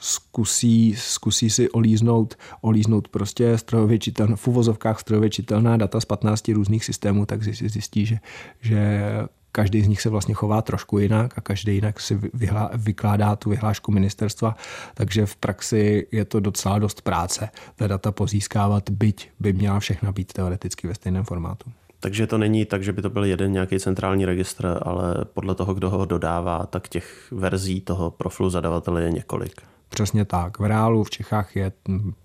zkusí, 0.00 0.94
zkusí 0.96 1.50
si 1.50 1.70
olíznout, 1.70 2.34
olíznout 2.60 3.08
prostě 3.08 3.58
strojově 3.58 3.98
čitel, 3.98 4.36
v 4.36 4.48
uvozovkách 4.48 5.00
strojově 5.00 5.30
čitelná 5.30 5.76
data 5.76 6.00
z 6.00 6.04
15 6.04 6.48
různých 6.48 6.84
systémů, 6.84 7.26
tak 7.26 7.42
zjistí, 7.42 8.06
že, 8.06 8.18
že 8.60 9.10
každý 9.52 9.82
z 9.82 9.88
nich 9.88 10.02
se 10.02 10.10
vlastně 10.10 10.34
chová 10.34 10.62
trošku 10.62 10.98
jinak 10.98 11.38
a 11.38 11.40
každý 11.40 11.74
jinak 11.74 12.00
si 12.00 12.20
vyhlá, 12.34 12.70
vykládá 12.74 13.36
tu 13.36 13.50
vyhlášku 13.50 13.92
ministerstva, 13.92 14.56
takže 14.94 15.26
v 15.26 15.36
praxi 15.36 16.06
je 16.12 16.24
to 16.24 16.40
docela 16.40 16.78
dost 16.78 17.02
práce 17.02 17.48
ta 17.76 17.86
data 17.86 18.12
pozískávat, 18.12 18.90
byť 18.90 19.30
by 19.40 19.52
měla 19.52 19.80
všechna 19.80 20.12
být 20.12 20.32
teoreticky 20.32 20.88
ve 20.88 20.94
stejném 20.94 21.24
formátu. 21.24 21.70
Takže 22.04 22.26
to 22.26 22.38
není 22.38 22.64
tak, 22.64 22.84
že 22.84 22.92
by 22.92 23.02
to 23.02 23.10
byl 23.10 23.24
jeden 23.24 23.52
nějaký 23.52 23.78
centrální 23.80 24.24
registr, 24.24 24.78
ale 24.82 25.14
podle 25.34 25.54
toho, 25.54 25.74
kdo 25.74 25.90
ho 25.90 26.04
dodává, 26.04 26.66
tak 26.66 26.88
těch 26.88 27.28
verzí 27.30 27.80
toho 27.80 28.10
profilu 28.10 28.50
zadavatele 28.50 29.02
je 29.02 29.10
několik. 29.10 29.62
Přesně 29.94 30.24
tak. 30.24 30.58
V 30.58 30.64
reálu 30.64 31.04
v 31.04 31.10
Čechách 31.10 31.56
je 31.56 31.72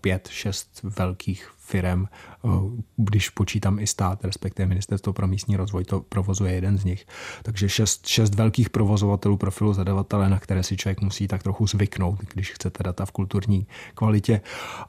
pět, 0.01 0.27
šest 0.31 0.79
velkých 0.83 1.51
firm, 1.57 2.05
eh, 2.05 2.47
když 2.97 3.29
počítám 3.29 3.79
i 3.79 3.87
stát, 3.87 4.25
respektive 4.25 4.65
Ministerstvo 4.65 5.13
pro 5.13 5.27
místní 5.27 5.55
rozvoj, 5.55 5.83
to 5.83 5.99
provozuje 5.99 6.53
jeden 6.53 6.77
z 6.77 6.85
nich. 6.85 7.05
Takže 7.43 7.69
šest, 7.69 8.07
šest 8.07 8.35
velkých 8.35 8.69
provozovatelů 8.69 9.37
profilu 9.37 9.73
zadavatele, 9.73 10.29
na 10.29 10.39
které 10.39 10.63
si 10.63 10.77
člověk 10.77 11.01
musí 11.01 11.27
tak 11.27 11.43
trochu 11.43 11.67
zvyknout, 11.67 12.19
když 12.33 12.51
chcete 12.51 12.83
data 12.83 13.05
v 13.05 13.11
kulturní 13.11 13.67
kvalitě. 13.93 14.41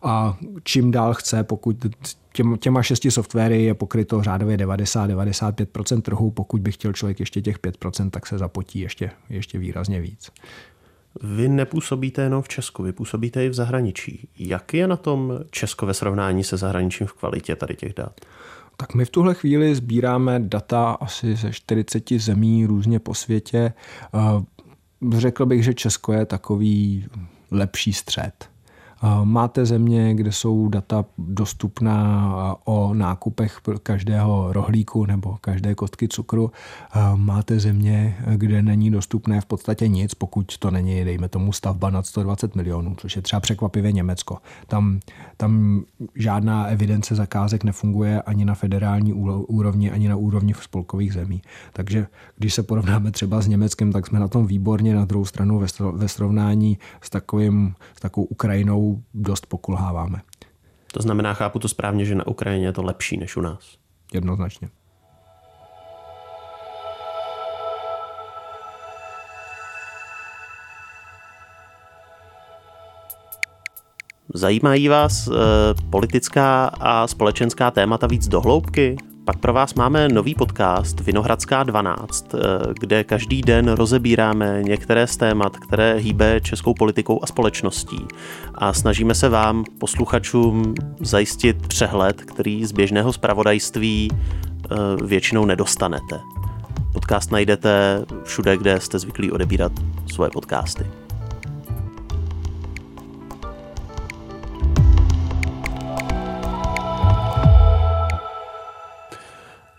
A 0.02 0.38
čím 0.62 0.90
dál 0.90 1.14
chce, 1.14 1.44
pokud 1.44 1.86
těm, 2.32 2.58
těma 2.58 2.82
šesti 2.82 3.10
softwary 3.10 3.62
je 3.62 3.74
pokryto 3.74 4.22
řádově 4.22 4.56
90-95% 4.56 6.02
trhu, 6.02 6.30
pokud 6.30 6.60
by 6.60 6.72
chtěl 6.72 6.92
člověk 6.92 7.20
ještě 7.20 7.42
těch 7.42 7.58
5%, 7.58 8.10
tak 8.10 8.26
se 8.26 8.38
zapotí 8.38 8.80
ještě, 8.80 9.10
ještě 9.28 9.58
výrazně 9.58 10.00
víc. 10.00 10.30
Vy 11.22 11.48
nepůsobíte 11.48 12.22
jenom 12.22 12.42
v 12.42 12.48
Česku, 12.48 12.82
vy 12.82 12.92
působíte 12.92 13.44
i 13.44 13.48
v 13.48 13.54
zahraničí. 13.54 14.28
Jak 14.38 14.74
je 14.74 14.86
na 14.86 14.96
tom 14.96 15.38
Česko 15.50 15.86
ve 15.86 15.94
srovnání 15.94 16.44
se 16.44 16.56
zahraničím 16.56 17.06
v 17.06 17.12
kvalitě 17.12 17.56
tady 17.56 17.74
těch 17.74 17.94
dat? 17.94 18.20
Tak 18.76 18.94
my 18.94 19.04
v 19.04 19.10
tuhle 19.10 19.34
chvíli 19.34 19.74
sbíráme 19.74 20.40
data 20.40 20.90
asi 20.90 21.36
ze 21.36 21.52
40 21.52 22.12
zemí 22.12 22.66
různě 22.66 22.98
po 22.98 23.14
světě. 23.14 23.72
Eh, 24.14 25.18
řekl 25.18 25.46
bych, 25.46 25.64
že 25.64 25.74
Česko 25.74 26.12
je 26.12 26.26
takový 26.26 27.06
lepší 27.50 27.92
střed. 27.92 28.50
Máte 29.24 29.66
země, 29.66 30.14
kde 30.14 30.32
jsou 30.32 30.68
data 30.68 31.04
dostupná 31.18 32.56
o 32.64 32.94
nákupech 32.94 33.60
každého 33.82 34.52
rohlíku 34.52 35.06
nebo 35.06 35.38
každé 35.40 35.74
kostky 35.74 36.08
cukru. 36.08 36.50
Máte 37.14 37.60
země, 37.60 38.16
kde 38.36 38.62
není 38.62 38.90
dostupné 38.90 39.40
v 39.40 39.46
podstatě 39.46 39.88
nic, 39.88 40.14
pokud 40.14 40.58
to 40.58 40.70
není, 40.70 41.04
dejme 41.04 41.28
tomu, 41.28 41.52
stavba 41.52 41.90
nad 41.90 42.06
120 42.06 42.56
milionů, 42.56 42.94
což 42.98 43.16
je 43.16 43.22
třeba 43.22 43.40
překvapivě 43.40 43.92
Německo. 43.92 44.38
Tam, 44.66 45.00
tam 45.36 45.82
žádná 46.14 46.66
evidence 46.66 47.14
zakázek 47.14 47.64
nefunguje 47.64 48.22
ani 48.22 48.44
na 48.44 48.54
federální 48.54 49.12
úrovni, 49.12 49.90
ani 49.90 50.08
na 50.08 50.16
úrovni 50.16 50.54
spolkových 50.60 51.12
zemí. 51.12 51.42
Takže 51.72 52.06
když 52.36 52.54
se 52.54 52.62
porovnáme 52.62 53.10
třeba 53.10 53.40
s 53.40 53.46
Německem, 53.46 53.92
tak 53.92 54.06
jsme 54.06 54.20
na 54.20 54.28
tom 54.28 54.46
výborně, 54.46 54.94
na 54.94 55.04
druhou 55.04 55.24
stranu 55.24 55.62
ve 55.92 56.08
srovnání 56.08 56.78
s, 57.00 57.10
takovým, 57.10 57.74
s 57.96 58.00
takovou 58.00 58.26
Ukrajinou 58.26 58.89
dost 59.14 59.46
pokulháváme. 59.46 60.22
To 60.92 61.02
znamená, 61.02 61.34
chápu 61.34 61.58
to 61.58 61.68
správně, 61.68 62.04
že 62.04 62.14
na 62.14 62.26
Ukrajině 62.26 62.66
je 62.66 62.72
to 62.72 62.82
lepší 62.82 63.16
než 63.16 63.36
u 63.36 63.40
nás. 63.40 63.76
Jednoznačně. 64.14 64.68
Zajímají 74.34 74.88
vás 74.88 75.28
e, 75.28 75.30
politická 75.90 76.66
a 76.66 77.06
společenská 77.06 77.70
témata 77.70 78.06
víc 78.06 78.28
dohloubky? 78.28 78.96
Pak 79.24 79.36
pro 79.36 79.52
vás 79.52 79.74
máme 79.74 80.08
nový 80.08 80.34
podcast 80.34 81.00
Vinohradská 81.00 81.62
12, 81.62 82.34
eh, 82.34 82.38
kde 82.80 83.04
každý 83.04 83.42
den 83.42 83.68
rozebíráme 83.68 84.62
některé 84.62 85.06
z 85.06 85.16
témat, 85.16 85.56
které 85.56 85.94
hýbe 85.94 86.40
českou 86.40 86.74
politikou 86.74 87.20
a 87.22 87.26
společností. 87.26 88.06
A 88.54 88.72
snažíme 88.72 89.14
se 89.14 89.28
vám, 89.28 89.64
posluchačům, 89.78 90.74
zajistit 91.00 91.68
přehled, 91.68 92.22
který 92.22 92.64
z 92.64 92.72
běžného 92.72 93.12
zpravodajství 93.12 94.10
eh, 94.12 94.76
většinou 95.04 95.44
nedostanete. 95.44 96.20
Podcast 96.92 97.32
najdete 97.32 98.04
všude, 98.24 98.56
kde 98.56 98.80
jste 98.80 98.98
zvyklí 98.98 99.32
odebírat 99.32 99.72
svoje 100.06 100.30
podcasty. 100.30 100.99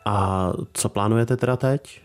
A 0.05 0.49
co 0.73 0.89
plánujete 0.89 1.37
teda 1.37 1.57
teď? 1.57 2.01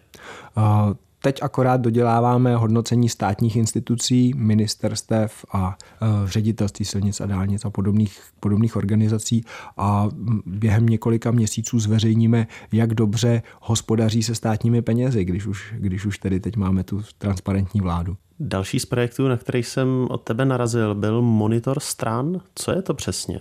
Uh, 0.57 0.93
teď 1.23 1.43
akorát 1.43 1.81
doděláváme 1.81 2.57
hodnocení 2.57 3.09
státních 3.09 3.57
institucí, 3.57 4.33
ministerstev 4.37 5.45
a 5.53 5.77
uh, 6.03 6.29
ředitelství 6.29 6.85
silnic 6.85 7.21
a 7.21 7.27
dálnic 7.27 7.65
a 7.65 7.71
podobných, 7.71 8.21
podobných 8.41 8.77
organizací 8.77 9.45
a 9.77 10.09
během 10.47 10.87
několika 10.87 11.31
měsíců 11.31 11.79
zveřejníme, 11.79 12.47
jak 12.73 12.95
dobře 12.95 13.43
hospodaří 13.61 14.23
se 14.23 14.35
státními 14.35 14.83
penězi, 14.83 15.25
když 15.25 15.47
už, 15.47 15.75
když 15.79 16.07
už 16.07 16.19
tedy 16.19 16.41
teď 16.41 16.57
máme 16.57 16.85
tu 16.85 17.03
transparentní 17.19 17.81
vládu. 17.81 18.17
Další 18.41 18.81
z 18.81 18.87
projektů, 18.87 19.29
na 19.29 19.37
který 19.37 19.63
jsem 19.63 20.07
od 20.11 20.23
tebe 20.23 20.45
narazil, 20.45 20.95
byl 20.95 21.23
monitor 21.23 21.81
stran. 21.81 22.41
Co 22.55 22.73
je 22.73 22.83
to 22.83 22.95
přesně? 22.95 23.41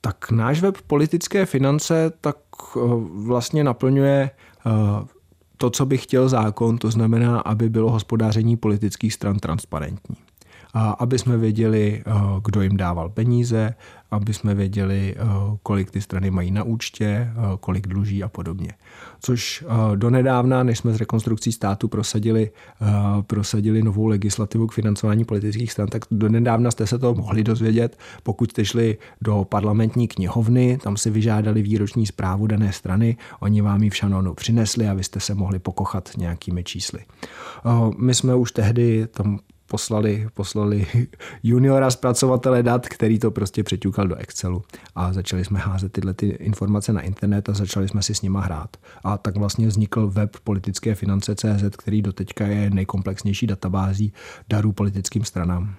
Tak 0.00 0.30
náš 0.30 0.60
web 0.60 0.78
politické 0.86 1.46
finance 1.46 2.12
tak 2.20 2.36
eh, 2.76 2.80
vlastně 3.26 3.64
naplňuje 3.64 4.30
eh, 4.30 4.70
to, 5.56 5.70
co 5.70 5.86
by 5.86 5.98
chtěl 5.98 6.28
zákon, 6.28 6.78
to 6.78 6.90
znamená, 6.90 7.40
aby 7.40 7.68
bylo 7.68 7.90
hospodáření 7.90 8.56
politických 8.56 9.14
stran 9.14 9.38
transparentní. 9.38 10.16
Aby 10.98 11.18
jsme 11.18 11.36
věděli, 11.36 12.02
eh, 12.06 12.12
kdo 12.44 12.62
jim 12.62 12.76
dával 12.76 13.08
peníze, 13.08 13.74
aby 14.10 14.34
jsme 14.34 14.54
věděli, 14.54 15.14
eh, 15.16 15.22
kolik 15.62 15.90
ty 15.90 16.00
strany 16.00 16.30
mají 16.30 16.50
na 16.50 16.62
účtě, 16.62 17.06
eh, 17.06 17.34
kolik 17.60 17.86
dluží 17.86 18.22
a 18.22 18.28
podobně. 18.28 18.72
Což 19.20 19.64
donedávna, 19.94 20.62
než 20.62 20.78
jsme 20.78 20.92
z 20.92 20.96
rekonstrukcí 20.96 21.52
státu 21.52 21.88
prosadili, 21.88 22.50
prosadili 23.26 23.82
novou 23.82 24.06
legislativu 24.06 24.66
k 24.66 24.72
financování 24.72 25.24
politických 25.24 25.72
stran, 25.72 25.88
tak 25.88 26.04
donedávna 26.10 26.70
jste 26.70 26.86
se 26.86 26.98
to 26.98 27.14
mohli 27.14 27.44
dozvědět, 27.44 27.98
pokud 28.22 28.50
jste 28.50 28.64
šli 28.64 28.98
do 29.20 29.44
parlamentní 29.44 30.08
knihovny, 30.08 30.78
tam 30.82 30.96
si 30.96 31.10
vyžádali 31.10 31.62
výroční 31.62 32.06
zprávu 32.06 32.46
dané 32.46 32.72
strany, 32.72 33.16
oni 33.40 33.60
vám 33.62 33.82
ji 33.82 33.90
v 33.90 33.96
šanonu 33.96 34.34
přinesli 34.34 34.88
a 34.88 34.94
vy 34.94 35.04
jste 35.04 35.20
se 35.20 35.34
mohli 35.34 35.58
pokochat 35.58 36.10
nějakými 36.16 36.64
čísly. 36.64 37.00
My 37.98 38.14
jsme 38.14 38.34
už 38.34 38.52
tehdy 38.52 39.06
tam 39.06 39.38
poslali, 39.68 40.28
poslali 40.34 40.86
juniora 41.42 41.90
zpracovatele 41.90 42.62
dat, 42.62 42.88
který 42.88 43.18
to 43.18 43.30
prostě 43.30 43.62
přeťukal 43.62 44.08
do 44.08 44.14
Excelu 44.14 44.62
a 44.94 45.12
začali 45.12 45.44
jsme 45.44 45.58
házet 45.58 45.92
tyhle 45.92 46.14
ty 46.14 46.26
informace 46.26 46.92
na 46.92 47.00
internet 47.00 47.48
a 47.48 47.52
začali 47.54 47.88
jsme 47.88 48.02
si 48.02 48.14
s 48.14 48.22
nima 48.22 48.40
hrát. 48.40 48.76
A 49.04 49.18
tak 49.18 49.36
vlastně 49.36 49.68
vznikl 49.68 50.10
web 50.10 50.36
politické 50.44 50.94
finance 50.94 51.34
CZ, 51.34 51.76
který 51.76 52.02
doteďka 52.02 52.46
je 52.46 52.70
nejkomplexnější 52.70 53.46
databází 53.46 54.12
darů 54.48 54.72
politickým 54.72 55.24
stranám. 55.24 55.74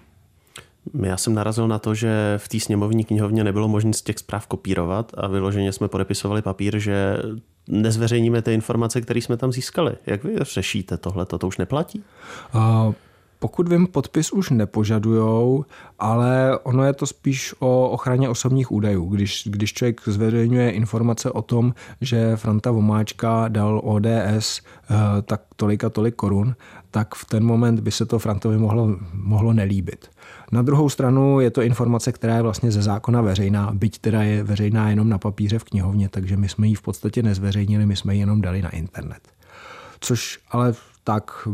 Já 1.04 1.18
jsem 1.18 1.34
narazil 1.34 1.68
na 1.68 1.80
to, 1.80 1.96
že 1.96 2.34
v 2.38 2.48
té 2.48 2.60
sněmovní 2.60 3.04
knihovně 3.04 3.44
nebylo 3.44 3.68
možné 3.68 3.94
z 3.94 4.02
těch 4.02 4.18
zpráv 4.18 4.48
kopírovat 4.48 5.12
a 5.18 5.28
vyloženě 5.28 5.72
jsme 5.72 5.88
podepisovali 5.88 6.42
papír, 6.42 6.80
že 6.80 7.18
nezveřejníme 7.68 8.42
ty 8.42 8.54
informace, 8.54 9.02
které 9.02 9.22
jsme 9.22 9.38
tam 9.38 9.52
získali. 9.52 9.94
Jak 10.06 10.24
vy 10.24 10.36
řešíte 10.42 10.98
tohle? 10.98 11.26
To 11.26 11.48
už 11.48 11.58
neplatí? 11.58 12.04
Uh, 12.56 12.94
pokud 13.40 13.70
vím, 13.70 13.88
podpis 13.88 14.32
už 14.32 14.50
nepožadujou, 14.50 15.66
ale 16.00 16.60
ono 16.64 16.84
je 16.84 16.94
to 16.94 17.06
spíš 17.06 17.56
o 17.60 17.90
ochraně 17.90 18.30
osobních 18.30 18.72
údajů. 18.72 19.06
Když, 19.06 19.44
když 19.46 19.74
člověk 19.74 20.02
zveřejňuje 20.06 20.72
informace 20.72 21.32
o 21.32 21.42
tom, 21.42 21.74
že 22.02 22.36
Franta 22.36 22.72
Vomáčka 22.72 23.48
dal 23.48 23.82
ODS 23.84 24.62
eh, 24.62 24.96
tak 25.22 25.42
tolik 25.56 25.84
a 25.84 25.90
tolik 25.90 26.16
korun, 26.16 26.56
tak 26.92 27.16
v 27.16 27.26
ten 27.26 27.46
moment 27.46 27.80
by 27.80 27.92
se 27.92 28.06
to 28.06 28.20
Frantovi 28.20 28.58
mohlo, 28.58 28.96
mohlo 29.14 29.54
nelíbit. 29.54 30.10
Na 30.52 30.62
druhou 30.62 30.90
stranu 30.90 31.40
je 31.40 31.52
to 31.52 31.62
informace, 31.62 32.12
která 32.12 32.36
je 32.36 32.42
vlastně 32.42 32.72
ze 32.72 32.82
zákona 32.82 33.22
veřejná, 33.22 33.72
byť 33.74 34.00
teda 34.00 34.24
je 34.24 34.44
veřejná 34.44 34.90
jenom 34.90 35.10
na 35.10 35.18
papíře 35.18 35.60
v 35.60 35.64
knihovně, 35.64 36.10
takže 36.10 36.38
my 36.38 36.50
jsme 36.50 36.68
ji 36.68 36.76
v 36.76 36.82
podstatě 36.82 37.24
nezveřejnili, 37.24 37.86
my 37.86 37.96
jsme 37.96 38.16
ji 38.16 38.20
jenom 38.20 38.42
dali 38.42 38.62
na 38.62 38.70
internet. 38.70 39.22
Což 40.00 40.40
ale 40.52 40.74
tak 41.04 41.48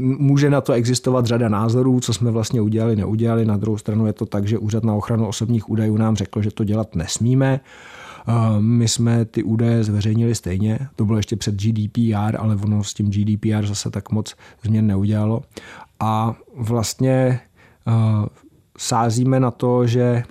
může 0.00 0.50
na 0.50 0.60
to 0.60 0.72
existovat 0.72 1.26
řada 1.26 1.48
názorů, 1.48 2.00
co 2.00 2.14
jsme 2.14 2.30
vlastně 2.30 2.60
udělali, 2.60 2.96
neudělali. 2.96 3.44
Na 3.44 3.56
druhou 3.56 3.78
stranu 3.78 4.06
je 4.06 4.12
to 4.12 4.26
tak, 4.26 4.46
že 4.46 4.58
Úřad 4.58 4.84
na 4.84 4.94
ochranu 4.94 5.26
osobních 5.26 5.70
údajů 5.70 5.96
nám 5.96 6.16
řekl, 6.16 6.42
že 6.42 6.50
to 6.50 6.64
dělat 6.64 6.94
nesmíme. 6.94 7.60
My 8.58 8.88
jsme 8.88 9.24
ty 9.24 9.42
údaje 9.42 9.84
zveřejnili 9.84 10.34
stejně, 10.34 10.78
to 10.96 11.04
bylo 11.04 11.16
ještě 11.16 11.36
před 11.36 11.54
GDPR, 11.54 12.36
ale 12.38 12.56
ono 12.56 12.84
s 12.84 12.94
tím 12.94 13.10
GDPR 13.10 13.66
zase 13.66 13.90
tak 13.90 14.10
moc 14.10 14.34
změn 14.62 14.86
neudělalo. 14.86 15.42
A 16.00 16.34
vlastně 16.56 17.40
sázíme 18.78 19.40
na 19.40 19.50
to, 19.50 19.86
že 19.86 20.22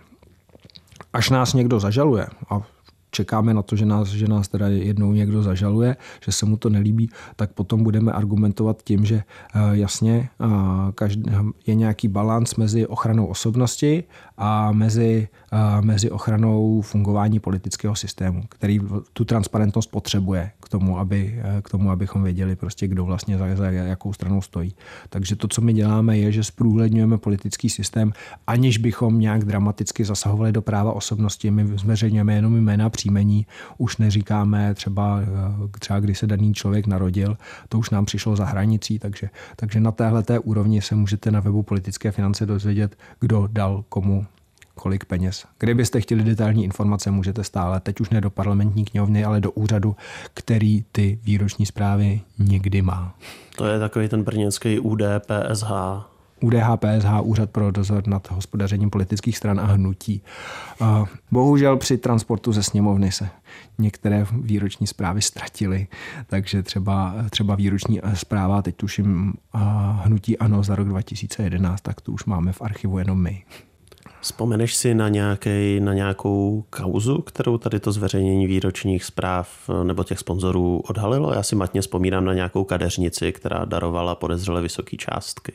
až 1.13 1.29
nás 1.29 1.53
někdo 1.53 1.79
zažaluje, 1.79 2.27
a 2.49 2.61
čekáme 3.11 3.53
na 3.53 3.61
to, 3.61 3.75
že 3.75 3.85
nás, 3.85 4.07
že 4.07 4.27
nás 4.27 4.47
teda 4.47 4.67
jednou 4.67 5.13
někdo 5.13 5.43
zažaluje, 5.43 5.95
že 6.25 6.31
se 6.31 6.45
mu 6.45 6.57
to 6.57 6.69
nelíbí, 6.69 7.09
tak 7.35 7.51
potom 7.51 7.83
budeme 7.83 8.11
argumentovat 8.11 8.83
tím, 8.83 9.05
že 9.05 9.15
eh, 9.15 9.59
jasně 9.71 10.29
je 11.67 11.75
nějaký 11.75 12.07
balans 12.07 12.55
mezi 12.55 12.87
ochranou 12.87 13.25
osobnosti 13.25 14.03
a 14.37 14.71
mezi, 14.71 15.27
mezi 15.81 16.11
ochranou 16.11 16.81
fungování 16.81 17.39
politického 17.39 17.95
systému, 17.95 18.43
který 18.49 18.79
tu 19.13 19.25
transparentnost 19.25 19.91
potřebuje 19.91 20.51
k 20.69 20.71
tomu, 20.71 20.99
aby, 20.99 21.39
k 21.61 21.69
tomu 21.69 21.91
abychom 21.91 22.23
věděli 22.23 22.55
prostě, 22.55 22.87
kdo 22.87 23.05
vlastně 23.05 23.37
za, 23.37 23.55
za 23.55 23.71
jakou 23.71 24.13
stranou 24.13 24.41
stojí. 24.41 24.73
Takže 25.09 25.35
to, 25.35 25.47
co 25.47 25.61
my 25.61 25.73
děláme, 25.73 26.17
je, 26.17 26.31
že 26.31 26.43
zprůhledňujeme 26.43 27.17
politický 27.17 27.69
systém, 27.69 28.13
aniž 28.47 28.77
bychom 28.77 29.19
nějak 29.19 29.45
dramaticky 29.45 30.05
zasahovali 30.05 30.51
do 30.51 30.61
práva 30.61 30.93
osobnosti. 30.93 31.51
My 31.51 31.67
zveřejňujeme 31.77 32.35
jenom 32.35 32.55
jména 32.55 32.89
příjmení, 32.89 33.45
už 33.77 33.97
neříkáme 33.97 34.73
třeba, 34.73 35.19
třeba 35.79 35.99
kdy 35.99 36.15
se 36.15 36.27
daný 36.27 36.53
člověk 36.53 36.87
narodil, 36.87 37.37
to 37.69 37.79
už 37.79 37.89
nám 37.89 38.05
přišlo 38.05 38.35
za 38.35 38.45
hranicí, 38.45 38.99
takže, 38.99 39.29
takže 39.55 39.79
na 39.79 39.91
téhle 39.91 40.23
té 40.23 40.39
úrovni 40.39 40.81
se 40.81 40.95
můžete 40.95 41.31
na 41.31 41.39
webu 41.39 41.63
politické 41.63 42.11
finance 42.11 42.45
dozvědět, 42.45 42.97
kdo 43.19 43.49
dal 43.51 43.83
komu 43.89 44.25
kolik 44.79 45.05
peněz. 45.05 45.45
Kdybyste 45.59 46.01
chtěli 46.01 46.23
detailní 46.23 46.63
informace, 46.63 47.11
můžete 47.11 47.43
stále, 47.43 47.79
teď 47.79 48.01
už 48.01 48.09
ne 48.09 48.21
do 48.21 48.29
parlamentní 48.29 48.85
knihovny, 48.85 49.25
ale 49.25 49.41
do 49.41 49.51
úřadu, 49.51 49.95
který 50.33 50.85
ty 50.91 51.19
výroční 51.23 51.65
zprávy 51.65 52.21
někdy 52.39 52.81
má. 52.81 53.15
To 53.55 53.65
je 53.65 53.79
takový 53.79 54.09
ten 54.09 54.23
brněnský 54.23 54.79
UDPSH. 54.79 55.71
UDHPSH, 56.41 57.21
Úřad 57.21 57.49
pro 57.49 57.71
dozor 57.71 58.07
nad 58.07 58.31
hospodařením 58.31 58.89
politických 58.89 59.37
stran 59.37 59.59
a 59.59 59.65
hnutí. 59.65 60.21
Bohužel 61.31 61.77
při 61.77 61.97
transportu 61.97 62.51
ze 62.51 62.63
sněmovny 62.63 63.11
se 63.11 63.29
některé 63.77 64.25
výroční 64.31 64.87
zprávy 64.87 65.21
ztratily, 65.21 65.87
takže 66.27 66.63
třeba, 66.63 67.15
třeba 67.29 67.55
výroční 67.55 68.01
zpráva, 68.13 68.61
teď 68.61 68.75
tuším 68.75 69.33
hnutí 70.03 70.37
ANO 70.37 70.63
za 70.63 70.75
rok 70.75 70.87
2011, 70.87 71.81
tak 71.81 72.01
to 72.01 72.11
už 72.11 72.25
máme 72.25 72.53
v 72.53 72.61
archivu 72.61 72.99
jenom 72.99 73.21
my. 73.21 73.43
Vzpomeneš 74.21 74.75
si 74.75 74.95
na, 74.95 75.09
nějaký, 75.09 75.79
na 75.79 75.93
nějakou 75.93 76.63
kauzu, 76.69 77.21
kterou 77.21 77.57
tady 77.57 77.79
to 77.79 77.91
zveřejnění 77.91 78.47
výročních 78.47 79.05
zpráv 79.05 79.69
eh, 79.69 79.83
nebo 79.83 80.03
těch 80.03 80.19
sponzorů 80.19 80.79
odhalilo? 80.79 81.33
Já 81.33 81.43
si 81.43 81.55
matně 81.55 81.81
vzpomínám 81.81 82.25
na 82.25 82.33
nějakou 82.33 82.63
kadeřnici, 82.63 83.31
která 83.31 83.65
darovala 83.65 84.15
podezřele 84.15 84.61
vysoké 84.61 84.97
částky. 84.97 85.53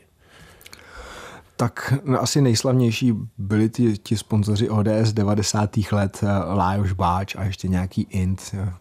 Tak 1.57 1.95
asi 2.19 2.41
nejslavnější 2.41 3.15
byli 3.39 3.69
ti, 3.69 3.99
ti 3.99 4.17
sponzoři 4.17 4.69
ODS 4.69 5.13
90. 5.13 5.93
let, 5.93 6.21
eh, 6.23 6.55
Lájoš 6.55 6.93
Báč 6.93 7.37
a 7.37 7.45
ještě 7.45 7.69
nějaký 7.69 8.07
Int, 8.11 8.55
eh, 8.55 8.73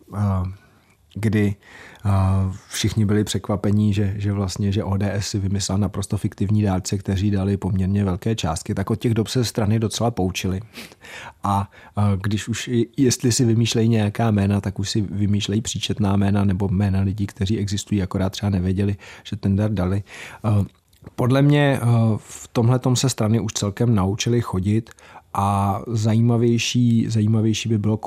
kdy 1.15 1.55
všichni 2.67 3.05
byli 3.05 3.23
překvapení, 3.23 3.93
že, 3.93 4.13
že 4.17 4.33
vlastně, 4.33 4.71
že 4.71 4.83
ODS 4.83 5.03
si 5.19 5.39
vymyslel 5.39 5.77
naprosto 5.77 6.17
fiktivní 6.17 6.63
dárce, 6.63 6.97
kteří 6.97 7.31
dali 7.31 7.57
poměrně 7.57 8.03
velké 8.03 8.35
částky, 8.35 8.75
tak 8.75 8.89
od 8.89 8.95
těch 8.95 9.13
dob 9.13 9.27
se 9.27 9.45
strany 9.45 9.79
docela 9.79 10.11
poučili. 10.11 10.61
A 11.43 11.71
když 12.21 12.47
už, 12.47 12.69
jestli 12.97 13.31
si 13.31 13.45
vymýšlejí 13.45 13.89
nějaká 13.89 14.31
jména, 14.31 14.61
tak 14.61 14.79
už 14.79 14.89
si 14.89 15.01
vymýšlejí 15.01 15.61
příčetná 15.61 16.17
jména 16.17 16.43
nebo 16.43 16.67
jména 16.67 17.01
lidí, 17.01 17.27
kteří 17.27 17.59
existují, 17.59 18.01
akorát 18.01 18.29
třeba 18.29 18.49
nevěděli, 18.49 18.95
že 19.23 19.35
ten 19.35 19.55
dar 19.55 19.71
dali. 19.71 20.03
Podle 21.15 21.41
mě 21.41 21.79
v 22.17 22.49
tomhle 22.53 22.79
se 22.93 23.09
strany 23.09 23.39
už 23.39 23.53
celkem 23.53 23.95
naučili 23.95 24.41
chodit 24.41 24.89
a 25.33 25.79
zajímavější, 25.87 27.05
zajímavější 27.09 27.69
by 27.69 27.77
bylo 27.77 27.99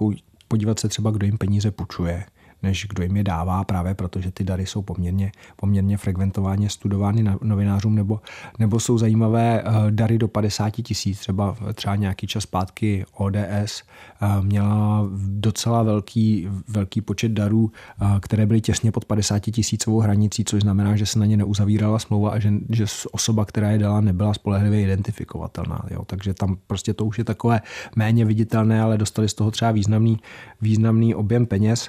podívat 0.49 0.79
se 0.79 0.89
třeba, 0.89 1.11
kdo 1.11 1.27
jim 1.27 1.39
peníze 1.39 1.71
půjčuje 1.71 2.25
než 2.63 2.87
kdo 2.91 3.03
jim 3.03 3.17
je 3.17 3.25
dává, 3.25 3.65
právě 3.65 3.95
protože 3.95 4.31
ty 4.31 4.45
dary 4.45 4.67
jsou 4.67 4.83
poměrně, 4.83 5.33
poměrně 5.57 5.97
frekventovány, 5.97 6.69
studovány 6.69 7.25
novinářům, 7.43 7.95
nebo, 7.95 8.21
nebo 8.59 8.81
jsou 8.81 8.99
zajímavé 8.99 9.63
eh, 9.63 9.91
dary 9.91 10.19
do 10.19 10.29
50 10.29 10.71
tisíc. 10.71 11.19
Třeba, 11.21 11.57
třeba 11.75 11.97
nějaký 11.97 12.27
čas 12.27 12.43
zpátky 12.43 13.05
ODS 13.13 13.83
eh, 14.23 14.43
měla 14.43 15.09
docela 15.17 15.83
velký, 15.83 16.49
velký 16.69 17.01
počet 17.01 17.33
darů, 17.33 17.71
eh, 18.01 18.07
které 18.21 18.47
byly 18.47 18.61
těsně 18.61 18.93
pod 18.93 19.05
50 19.05 19.39
tisícovou 19.39 20.01
hranicí, 20.01 20.45
což 20.45 20.63
znamená, 20.63 20.97
že 20.97 21.07
se 21.07 21.19
na 21.19 21.27
ně 21.27 21.37
neuzavírala 21.37 21.99
smlouva 21.99 22.31
a 22.31 22.39
že, 22.39 22.53
že 22.71 22.85
osoba, 23.13 23.45
která 23.45 23.71
je 23.71 23.79
dala, 23.79 24.01
nebyla 24.01 24.35
spolehlivě 24.35 24.83
identifikovatelná. 24.83 25.85
Jo. 25.91 26.05
Takže 26.05 26.35
tam 26.35 26.57
prostě 26.67 26.95
to 26.95 27.05
už 27.05 27.19
je 27.19 27.25
takové 27.25 27.61
méně 27.97 28.25
viditelné, 28.25 28.83
ale 28.83 28.99
dostali 28.99 29.29
z 29.29 29.35
toho 29.35 29.51
třeba 29.51 29.71
významný, 29.71 30.19
významný 30.61 31.15
objem 31.15 31.47
peněz. 31.47 31.89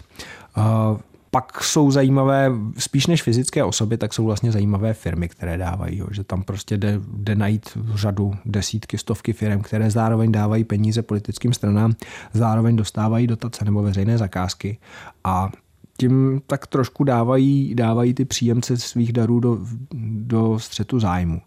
Pak 1.32 1.63
jsou 1.63 1.91
zajímavé, 1.91 2.52
spíš 2.78 3.08
než 3.08 3.24
fyzické 3.24 3.63
osoby, 3.63 3.98
tak 3.98 4.13
jsou 4.13 4.26
vlastně 4.26 4.52
zajímavé 4.52 4.93
firmy, 4.93 5.30
které 5.30 5.58
dávají. 5.58 5.98
Jo. 5.98 6.08
Že 6.12 6.24
tam 6.24 6.43
prostě 6.43 6.78
jde, 6.78 7.02
jde 7.13 7.36
najít 7.36 7.78
řadu 7.93 8.34
desítky, 8.46 8.98
stovky 8.98 9.34
firm, 9.34 9.62
které 9.62 9.91
zároveň 9.91 10.32
dávají 10.32 10.63
peníze 10.63 11.02
politickým 11.02 11.54
stranám, 11.54 11.93
zároveň 12.34 12.76
dostávají 12.76 13.28
dotace 13.28 13.65
nebo 13.65 13.82
veřejné 13.82 14.17
zakázky 14.17 14.78
a 15.24 15.52
tím 15.98 16.41
tak 16.48 16.67
trošku 16.67 17.04
dávají, 17.04 17.76
dávají 17.76 18.13
ty 18.13 18.26
příjemce 18.26 18.78
svých 18.78 19.13
darů 19.13 19.39
do, 19.39 19.60
do 20.10 20.60
střetu 20.60 21.00
zájmu. 21.00 21.41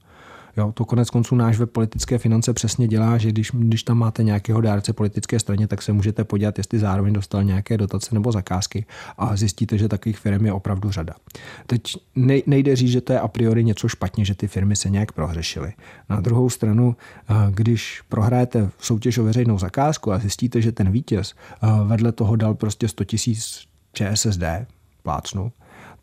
Jo, 0.56 0.72
to 0.72 0.84
konec 0.84 1.10
konců 1.10 1.34
náš 1.34 1.58
web 1.58 1.70
politické 1.70 2.18
finance 2.18 2.52
přesně 2.52 2.88
dělá, 2.88 3.18
že 3.18 3.28
když, 3.28 3.50
když 3.54 3.82
tam 3.82 3.98
máte 3.98 4.22
nějakého 4.22 4.60
dárce 4.60 4.92
politické 4.92 5.38
straně, 5.38 5.66
tak 5.66 5.82
se 5.82 5.92
můžete 5.92 6.24
podívat, 6.24 6.58
jestli 6.58 6.78
zároveň 6.78 7.12
dostal 7.12 7.44
nějaké 7.44 7.78
dotace 7.78 8.14
nebo 8.14 8.32
zakázky 8.32 8.86
a 9.18 9.36
zjistíte, 9.36 9.78
že 9.78 9.88
takových 9.88 10.18
firm 10.18 10.46
je 10.46 10.52
opravdu 10.52 10.90
řada. 10.90 11.14
Teď 11.66 11.82
nejde 12.46 12.76
říct, 12.76 12.90
že 12.90 13.00
to 13.00 13.12
je 13.12 13.20
a 13.20 13.28
priori 13.28 13.64
něco 13.64 13.88
špatně, 13.88 14.24
že 14.24 14.34
ty 14.34 14.48
firmy 14.48 14.76
se 14.76 14.90
nějak 14.90 15.12
prohřešily. 15.12 15.72
Na 16.08 16.20
druhou 16.20 16.50
stranu, 16.50 16.96
eh, 16.96 17.34
když 17.50 18.02
prohrajete 18.08 18.70
soutěž 18.78 19.18
o 19.18 19.24
veřejnou 19.24 19.58
zakázku 19.58 20.12
a 20.12 20.18
zjistíte, 20.18 20.60
že 20.60 20.72
ten 20.72 20.90
vítěz 20.90 21.34
eh, 21.34 21.66
vedle 21.84 22.12
toho 22.12 22.36
dal 22.36 22.54
prostě 22.54 22.88
100 22.88 23.04
tisíc 23.04 23.64
ČSSD, 23.92 24.42
plácnu, 25.02 25.52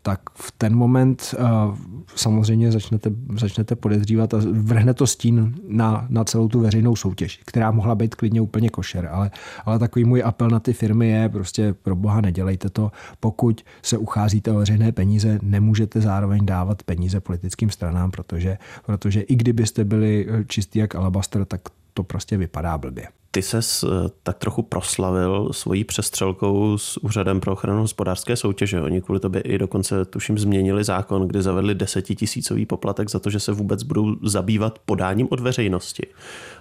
tak 0.02 0.20
v 0.34 0.52
ten 0.58 0.76
moment 0.76 1.34
uh, 1.38 1.76
samozřejmě 2.16 2.72
začnete, 2.72 3.10
začnete 3.38 3.76
podezřívat 3.76 4.34
a 4.34 4.40
vrhne 4.52 4.94
to 4.94 5.06
stín 5.06 5.54
na, 5.68 6.06
na 6.08 6.24
celou 6.24 6.48
tu 6.48 6.60
veřejnou 6.60 6.96
soutěž, 6.96 7.40
která 7.46 7.70
mohla 7.70 7.94
být 7.94 8.14
klidně 8.14 8.40
úplně 8.40 8.70
košer, 8.70 9.08
ale, 9.12 9.30
ale 9.64 9.78
takový 9.78 10.04
můj 10.04 10.22
apel 10.24 10.48
na 10.48 10.60
ty 10.60 10.72
firmy 10.72 11.08
je 11.08 11.28
prostě 11.28 11.74
pro 11.82 11.96
boha 11.96 12.20
nedělejte 12.20 12.70
to, 12.70 12.92
pokud 13.20 13.64
se 13.82 13.98
ucházíte 13.98 14.52
o 14.52 14.58
veřejné 14.58 14.92
peníze, 14.92 15.38
nemůžete 15.42 16.00
zároveň 16.00 16.46
dávat 16.46 16.82
peníze 16.82 17.20
politickým 17.20 17.70
stranám, 17.70 18.10
protože, 18.10 18.58
protože 18.86 19.20
i 19.20 19.36
kdybyste 19.36 19.84
byli 19.84 20.26
čistý 20.46 20.78
jak 20.78 20.94
alabastr, 20.94 21.44
tak 21.44 21.60
to 21.98 22.02
prostě 22.02 22.36
vypadá 22.36 22.78
blbě. 22.78 23.08
Ty 23.30 23.42
ses 23.42 23.84
eh, 23.84 23.88
tak 24.22 24.38
trochu 24.38 24.62
proslavil 24.62 25.48
svojí 25.52 25.84
přestřelkou 25.84 26.78
s 26.78 26.96
Úřadem 26.96 27.40
pro 27.40 27.52
ochranu 27.52 27.80
hospodářské 27.80 28.36
soutěže. 28.36 28.82
Oni 28.82 29.00
kvůli 29.00 29.20
tobě 29.20 29.40
i 29.40 29.58
dokonce, 29.58 30.04
tuším, 30.04 30.38
změnili 30.38 30.84
zákon, 30.84 31.28
kdy 31.28 31.42
zavedli 31.42 31.74
desetitisícový 31.74 32.66
poplatek 32.66 33.10
za 33.10 33.18
to, 33.18 33.30
že 33.30 33.40
se 33.40 33.52
vůbec 33.52 33.82
budou 33.82 34.16
zabývat 34.22 34.78
podáním 34.78 35.28
od 35.30 35.40
veřejnosti. 35.40 36.06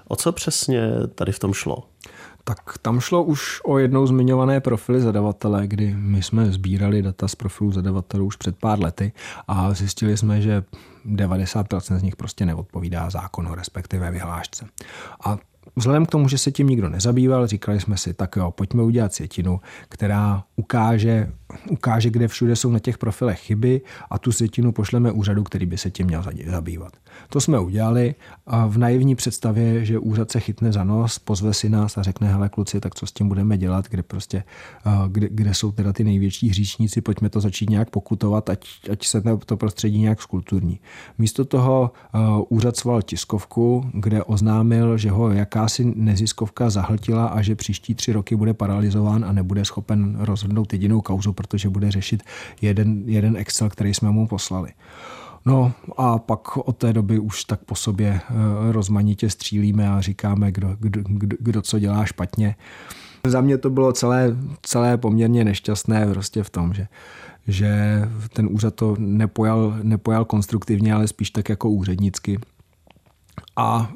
O 0.07 0.15
co 0.15 0.31
přesně 0.31 0.91
tady 1.15 1.31
v 1.31 1.39
tom 1.39 1.53
šlo? 1.53 1.83
Tak 2.47 2.77
tam 2.81 2.99
šlo 2.99 3.23
už 3.23 3.61
o 3.63 3.77
jednou 3.77 4.07
zmiňované 4.07 4.59
profily 4.59 5.01
zadavatele, 5.01 5.67
kdy 5.67 5.95
my 5.97 6.23
jsme 6.23 6.51
sbírali 6.51 7.01
data 7.01 7.27
z 7.27 7.35
profilů 7.35 7.71
zadavatelů 7.71 8.25
už 8.25 8.35
před 8.35 8.57
pár 8.57 8.79
lety 8.79 9.11
a 9.47 9.73
zjistili 9.73 10.17
jsme, 10.17 10.41
že 10.41 10.63
90% 11.05 11.97
z 11.97 12.03
nich 12.03 12.15
prostě 12.15 12.45
neodpovídá 12.45 13.09
zákonu, 13.09 13.55
respektive 13.55 14.11
vyhlášce. 14.11 14.67
A 15.25 15.37
Vzhledem 15.77 16.05
k 16.05 16.09
tomu, 16.09 16.27
že 16.29 16.37
se 16.37 16.51
tím 16.51 16.67
nikdo 16.67 16.89
nezabýval, 16.89 17.47
říkali 17.47 17.79
jsme 17.79 17.97
si, 17.97 18.13
tak 18.13 18.35
jo, 18.35 18.51
pojďme 18.51 18.83
udělat 18.83 19.13
sjetinu, 19.13 19.59
která 19.89 20.43
ukáže, 20.55 21.31
ukáže, 21.69 22.09
kde 22.09 22.27
všude 22.27 22.55
jsou 22.55 22.71
na 22.71 22.79
těch 22.79 22.97
profilech 22.97 23.39
chyby 23.39 23.81
a 24.09 24.19
tu 24.19 24.31
sjetinu 24.31 24.71
pošleme 24.71 25.11
úřadu, 25.11 25.43
který 25.43 25.65
by 25.65 25.77
se 25.77 25.91
tím 25.91 26.07
měl 26.07 26.23
zabývat. 26.47 26.93
To 27.29 27.41
jsme 27.41 27.59
udělali 27.59 28.15
a 28.47 28.65
v 28.65 28.77
naivní 28.77 29.15
představě, 29.15 29.85
že 29.85 29.99
úřad 29.99 30.31
se 30.31 30.39
chytne 30.39 30.71
za 30.71 30.83
nos, 30.83 31.19
pozve 31.19 31.53
si 31.53 31.69
nás 31.69 31.97
a 31.97 32.03
řekne, 32.03 32.27
hele 32.27 32.49
kluci, 32.49 32.79
tak 32.79 32.95
co 32.95 33.07
s 33.07 33.11
tím 33.11 33.27
budeme 33.27 33.57
dělat, 33.57 33.85
kde 33.89 34.03
prostě, 34.03 34.43
kde, 35.07 35.27
kde 35.31 35.53
jsou 35.53 35.71
teda 35.71 35.93
ty 35.93 36.03
největší 36.03 36.49
hříšníci, 36.49 37.01
pojďme 37.01 37.29
to 37.29 37.41
začít 37.41 37.69
nějak 37.69 37.89
pokutovat, 37.89 38.49
ať, 38.49 38.67
ať 38.91 39.07
se 39.07 39.23
to 39.45 39.57
prostředí 39.57 39.99
nějak 39.99 40.21
skulturní. 40.21 40.79
Místo 41.17 41.45
toho 41.45 41.91
úřad 42.49 42.77
sval 42.77 43.01
tiskovku, 43.01 43.89
kde 43.93 44.23
oznámil, 44.23 44.97
že 44.97 45.11
ho 45.11 45.29
jakási 45.67 45.93
neziskovka 45.95 46.69
zahltila 46.69 47.27
a 47.27 47.41
že 47.41 47.55
příští 47.55 47.95
tři 47.95 48.13
roky 48.13 48.35
bude 48.35 48.53
paralizován 48.53 49.25
a 49.25 49.31
nebude 49.31 49.65
schopen 49.65 50.15
rozhodnout 50.19 50.73
jedinou 50.73 51.01
kauzu, 51.01 51.33
protože 51.33 51.69
bude 51.69 51.91
řešit 51.91 52.23
jeden, 52.61 53.03
jeden 53.05 53.37
Excel, 53.37 53.69
který 53.69 53.93
jsme 53.93 54.11
mu 54.11 54.27
poslali. 54.27 54.69
No 55.45 55.73
a 55.97 56.19
pak 56.19 56.57
od 56.57 56.77
té 56.77 56.93
doby 56.93 57.19
už 57.19 57.43
tak 57.43 57.59
po 57.65 57.75
sobě 57.75 58.07
eh, 58.07 58.71
rozmanitě 58.71 59.29
střílíme 59.29 59.89
a 59.89 60.01
říkáme, 60.01 60.51
kdo, 60.51 60.75
kdo, 60.79 61.01
kdo, 61.03 61.37
kdo 61.39 61.61
co 61.61 61.79
dělá 61.79 62.05
špatně. 62.05 62.55
Za 63.27 63.41
mě 63.41 63.57
to 63.57 63.69
bylo 63.69 63.93
celé, 63.93 64.35
celé 64.61 64.97
poměrně 64.97 65.43
nešťastné 65.43 66.07
prostě 66.07 66.43
v 66.43 66.49
tom, 66.49 66.73
že, 66.73 66.87
že 67.47 68.01
ten 68.33 68.47
úřad 68.51 68.75
to 68.75 68.95
nepojal, 68.99 69.75
nepojal 69.83 70.25
konstruktivně, 70.25 70.93
ale 70.93 71.07
spíš 71.07 71.31
tak 71.31 71.49
jako 71.49 71.69
úřednicky. 71.69 72.39
A 73.55 73.91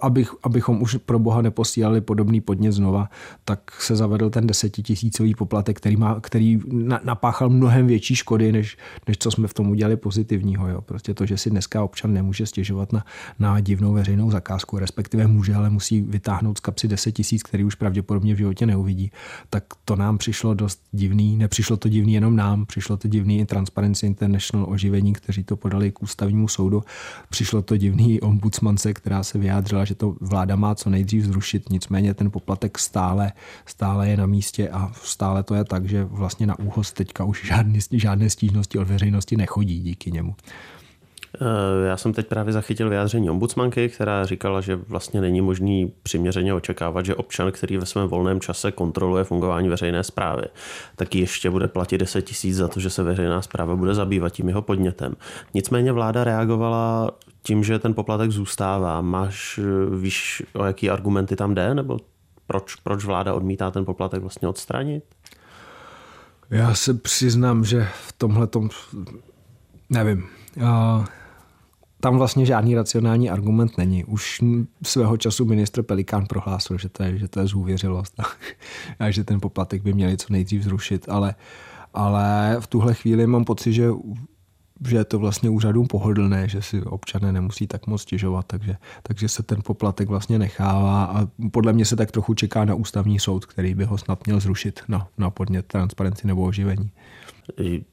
abych, 0.00 0.34
abychom 0.42 0.82
už 0.82 0.96
pro 0.96 1.18
boha 1.18 1.42
neposílali 1.42 2.00
podobný 2.00 2.40
podnět 2.40 2.72
znova, 2.72 3.08
tak 3.44 3.82
se 3.82 3.96
zavedl 3.96 4.30
ten 4.30 4.46
desetitisícový 4.46 5.34
poplatek, 5.34 5.76
který, 5.76 5.96
má, 5.96 6.20
který 6.20 6.60
napáchal 7.04 7.48
mnohem 7.48 7.86
větší 7.86 8.14
škody, 8.14 8.52
než, 8.52 8.76
než 9.08 9.18
co 9.18 9.30
jsme 9.30 9.48
v 9.48 9.54
tom 9.54 9.70
udělali 9.70 9.96
pozitivního. 9.96 10.68
Jo. 10.68 10.80
Prostě 10.80 11.14
to, 11.14 11.26
že 11.26 11.38
si 11.38 11.50
dneska 11.50 11.84
občan 11.84 12.12
nemůže 12.12 12.46
stěžovat 12.46 12.92
na, 12.92 13.04
na 13.38 13.60
divnou 13.60 13.92
veřejnou 13.92 14.30
zakázku, 14.30 14.78
respektive 14.78 15.26
může, 15.26 15.54
ale 15.54 15.70
musí 15.70 16.00
vytáhnout 16.00 16.58
z 16.58 16.60
kapsy 16.60 16.88
10 16.88 17.12
tisíc, 17.12 17.42
který 17.42 17.64
už 17.64 17.74
pravděpodobně 17.74 18.34
v 18.34 18.38
životě 18.38 18.66
neuvidí, 18.66 19.10
tak 19.50 19.64
to 19.84 19.96
nám 19.96 20.18
přišlo 20.18 20.54
dost 20.54 20.80
divný. 20.92 21.36
Nepřišlo 21.36 21.76
to 21.76 21.88
divný 21.88 22.14
jenom 22.14 22.36
nám, 22.36 22.66
přišlo 22.66 22.96
to 22.96 23.08
divný 23.08 23.40
i 23.40 23.44
Transparency 23.44 24.06
International 24.06 24.66
oživení, 24.70 25.12
kteří 25.12 25.44
to 25.44 25.56
podali 25.56 25.92
k 25.92 26.02
ústavnímu 26.02 26.48
soudu. 26.48 26.82
Přišlo 27.30 27.62
to 27.62 27.76
divný 27.76 28.20
ombudsmance, 28.20 28.94
která 28.94 29.22
se 29.22 29.38
vyjádřila 29.38 29.63
vyjádřila, 29.64 29.84
že 29.84 29.94
to 29.94 30.16
vláda 30.20 30.56
má 30.56 30.74
co 30.74 30.90
nejdřív 30.90 31.24
zrušit, 31.24 31.70
nicméně 31.70 32.14
ten 32.14 32.30
poplatek 32.30 32.78
stále, 32.78 33.32
stále 33.66 34.08
je 34.08 34.16
na 34.16 34.26
místě 34.26 34.68
a 34.68 34.92
stále 35.02 35.42
to 35.42 35.54
je 35.54 35.64
tak, 35.64 35.88
že 35.88 36.04
vlastně 36.04 36.46
na 36.46 36.58
úhoz 36.58 36.92
teďka 36.92 37.24
už 37.24 37.46
žádný, 37.46 37.78
žádné 37.92 38.30
stížnosti 38.30 38.78
od 38.78 38.88
veřejnosti 38.88 39.36
nechodí 39.36 39.80
díky 39.80 40.12
němu. 40.12 40.34
Eh, 41.40 41.86
já 41.86 41.96
jsem 41.96 42.12
teď 42.12 42.26
právě 42.26 42.52
zachytil 42.52 42.88
vyjádření 42.88 43.30
ombudsmanky, 43.30 43.88
která 43.88 44.24
říkala, 44.24 44.60
že 44.60 44.76
vlastně 44.76 45.20
není 45.20 45.40
možný 45.40 45.92
přiměřeně 46.02 46.54
očekávat, 46.54 47.06
že 47.06 47.14
občan, 47.14 47.52
který 47.52 47.76
ve 47.76 47.86
svém 47.86 48.08
volném 48.08 48.40
čase 48.40 48.72
kontroluje 48.72 49.24
fungování 49.24 49.68
veřejné 49.68 50.04
zprávy, 50.04 50.44
tak 50.96 51.14
ještě 51.14 51.50
bude 51.50 51.68
platit 51.68 51.98
10 51.98 52.22
tisíc 52.22 52.56
za 52.56 52.68
to, 52.68 52.80
že 52.80 52.90
se 52.90 53.02
veřejná 53.02 53.42
zpráva 53.42 53.76
bude 53.76 53.94
zabývat 53.94 54.32
tím 54.32 54.48
jeho 54.48 54.62
podnětem. 54.62 55.14
Nicméně 55.54 55.92
vláda 55.92 56.24
reagovala 56.24 57.10
tím, 57.46 57.64
že 57.64 57.78
ten 57.78 57.94
poplatek 57.94 58.30
zůstává. 58.30 59.00
Máš, 59.00 59.60
eh, 59.62 59.96
víš, 59.96 60.42
o 60.54 60.64
jaký 60.64 60.90
argumenty 60.90 61.36
tam 61.36 61.54
jde, 61.54 61.74
nebo 61.74 61.98
proč, 62.46 62.74
proč 62.74 63.04
vláda 63.04 63.34
odmítá 63.34 63.70
ten 63.70 63.84
poplatek 63.84 64.20
vlastně 64.20 64.48
odstranit? 64.48 65.04
Já 66.50 66.74
se 66.74 66.94
přiznám, 66.94 67.64
že 67.64 67.88
v 68.06 68.12
tomhle 68.12 68.46
tom 68.46 68.70
nevím. 69.90 70.26
Já 70.56 71.04
tam 72.00 72.18
vlastně 72.18 72.46
žádný 72.46 72.74
racionální 72.74 73.30
argument 73.30 73.78
není. 73.78 74.04
Už 74.04 74.40
svého 74.82 75.16
času 75.16 75.44
ministr 75.44 75.82
Pelikán 75.82 76.26
prohlásil, 76.26 76.78
že 76.78 76.88
to 76.88 77.02
je, 77.02 77.18
že 77.18 77.28
to 77.28 77.40
je 77.40 77.46
zhůvěřilost 77.46 78.14
a 78.98 79.10
že 79.10 79.24
ten 79.24 79.40
poplatek 79.40 79.82
by 79.82 79.92
měli 79.92 80.16
co 80.16 80.32
nejdřív 80.32 80.62
zrušit, 80.62 81.08
ale, 81.08 81.34
ale 81.94 82.56
v 82.60 82.66
tuhle 82.66 82.94
chvíli 82.94 83.26
mám 83.26 83.44
pocit, 83.44 83.72
že 83.72 83.90
že 84.88 84.96
je 84.96 85.04
to 85.04 85.18
vlastně 85.18 85.50
úřadům 85.50 85.86
pohodlné, 85.86 86.48
že 86.48 86.62
si 86.62 86.82
občané 86.82 87.32
nemusí 87.32 87.66
tak 87.66 87.86
moc 87.86 88.02
stěžovat, 88.02 88.46
takže, 88.46 88.76
takže 89.02 89.28
se 89.28 89.42
ten 89.42 89.58
poplatek 89.64 90.08
vlastně 90.08 90.38
nechává 90.38 91.04
a 91.04 91.28
podle 91.50 91.72
mě 91.72 91.84
se 91.84 91.96
tak 91.96 92.10
trochu 92.10 92.34
čeká 92.34 92.64
na 92.64 92.74
ústavní 92.74 93.20
soud, 93.20 93.46
který 93.46 93.74
by 93.74 93.84
ho 93.84 93.98
snad 93.98 94.26
měl 94.26 94.40
zrušit 94.40 94.80
na, 94.88 95.08
na 95.18 95.30
podnět 95.30 95.66
transparenci 95.66 96.26
nebo 96.26 96.42
oživení. 96.42 96.90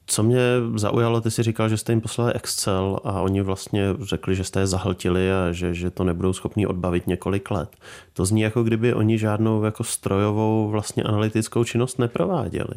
Co 0.06 0.22
mě 0.22 0.40
zaujalo, 0.74 1.20
ty 1.20 1.30
si 1.30 1.42
říkal, 1.42 1.68
že 1.68 1.76
jste 1.76 1.92
jim 1.92 2.00
poslali 2.00 2.32
Excel 2.32 3.00
a 3.04 3.20
oni 3.20 3.40
vlastně 3.40 3.82
řekli, 4.00 4.34
že 4.34 4.44
jste 4.44 4.60
je 4.60 4.66
zahltili 4.66 5.32
a 5.32 5.52
že, 5.52 5.74
že 5.74 5.90
to 5.90 6.04
nebudou 6.04 6.32
schopni 6.32 6.66
odbavit 6.66 7.06
několik 7.06 7.50
let. 7.50 7.76
To 8.12 8.24
zní 8.24 8.40
jako 8.40 8.62
kdyby 8.62 8.94
oni 8.94 9.18
žádnou 9.18 9.64
jako 9.64 9.84
strojovou 9.84 10.68
vlastně 10.70 11.02
analytickou 11.02 11.64
činnost 11.64 11.98
neprováděli 11.98 12.74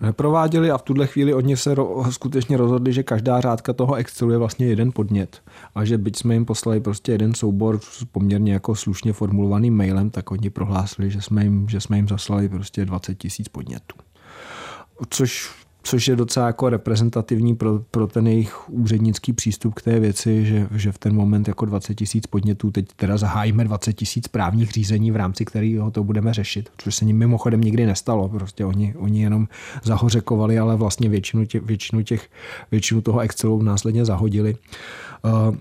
neprováděli 0.00 0.70
a 0.70 0.78
v 0.78 0.82
tuhle 0.82 1.06
chvíli 1.06 1.34
oni 1.34 1.56
se 1.56 1.74
ro, 1.74 2.04
skutečně 2.10 2.56
rozhodli, 2.56 2.92
že 2.92 3.02
každá 3.02 3.40
řádka 3.40 3.72
toho 3.72 3.94
Excelu 3.94 4.30
je 4.30 4.38
vlastně 4.38 4.66
jeden 4.66 4.92
podnět 4.92 5.42
a 5.74 5.84
že 5.84 5.98
byť 5.98 6.16
jsme 6.16 6.34
jim 6.34 6.44
poslali 6.44 6.80
prostě 6.80 7.12
jeden 7.12 7.34
soubor 7.34 7.80
s 7.82 8.04
poměrně 8.04 8.52
jako 8.52 8.74
slušně 8.74 9.12
formulovaným 9.12 9.76
mailem, 9.76 10.10
tak 10.10 10.30
oni 10.30 10.50
prohlásili, 10.50 11.10
že 11.10 11.22
jsme 11.22 11.44
jim, 11.44 11.68
že 11.68 11.80
jsme 11.80 11.96
jim 11.96 12.08
zaslali 12.08 12.48
prostě 12.48 12.84
20 12.84 13.14
tisíc 13.14 13.48
podnětů. 13.48 13.96
Což 15.10 15.50
což 15.86 16.08
je 16.08 16.16
docela 16.16 16.46
jako 16.46 16.68
reprezentativní 16.68 17.56
pro, 17.56 17.78
pro 17.90 18.06
ten 18.06 18.26
jejich 18.26 18.70
úřednický 18.70 19.32
přístup 19.32 19.74
k 19.74 19.82
té 19.82 20.00
věci, 20.00 20.44
že, 20.44 20.68
že 20.74 20.92
v 20.92 20.98
ten 20.98 21.14
moment 21.14 21.48
jako 21.48 21.64
20 21.64 21.94
tisíc 21.94 22.26
podnětů, 22.26 22.70
teď 22.70 22.86
teda 22.96 23.16
zahájíme 23.16 23.64
20 23.64 23.92
tisíc 23.92 24.28
právních 24.28 24.70
řízení, 24.70 25.10
v 25.10 25.16
rámci 25.16 25.44
kterého 25.44 25.90
to 25.90 26.04
budeme 26.04 26.34
řešit, 26.34 26.70
což 26.78 26.94
se 26.94 27.04
ním 27.04 27.18
mimochodem 27.18 27.60
nikdy 27.60 27.86
nestalo. 27.86 28.28
Prostě 28.28 28.64
oni, 28.64 28.94
oni 28.96 29.22
jenom 29.22 29.48
zahořekovali, 29.84 30.58
ale 30.58 30.76
vlastně 30.76 31.08
většinu, 31.08 31.46
tě, 31.46 31.60
většinu, 31.60 32.02
těch, 32.02 32.30
většinu 32.70 33.00
toho 33.00 33.20
Excelu 33.20 33.62
následně 33.62 34.04
zahodili. 34.04 34.56
Uh, 35.24 35.56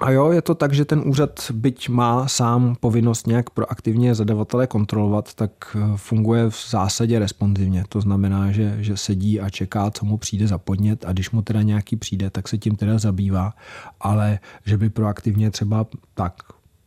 a 0.00 0.10
jo, 0.10 0.30
je 0.30 0.42
to 0.42 0.54
tak, 0.54 0.72
že 0.72 0.84
ten 0.84 1.02
úřad, 1.06 1.50
byť 1.54 1.88
má 1.88 2.28
sám 2.28 2.76
povinnost 2.80 3.26
nějak 3.26 3.50
proaktivně 3.50 4.14
zadavatele 4.14 4.66
kontrolovat, 4.66 5.34
tak 5.34 5.76
eh, 5.76 5.96
funguje 5.96 6.50
v 6.50 6.70
zásadě 6.70 7.18
responsivně. 7.18 7.84
To 7.88 8.00
znamená, 8.00 8.52
že, 8.52 8.76
že 8.80 8.96
sedí 8.96 9.40
a 9.40 9.50
čeká, 9.50 9.90
co 9.90 10.04
mu 10.04 10.18
přijde 10.18 10.46
za 10.46 10.58
podnět 10.58 11.04
a 11.04 11.12
když 11.12 11.30
mu 11.30 11.42
teda 11.42 11.62
nějaký 11.62 11.96
přijde, 11.96 12.30
tak 12.30 12.48
se 12.48 12.58
tím 12.58 12.76
teda 12.76 12.98
zabývá, 12.98 13.54
ale 14.00 14.38
že 14.66 14.78
by 14.78 14.90
proaktivně 14.90 15.50
třeba 15.50 15.86
tak 16.14 16.34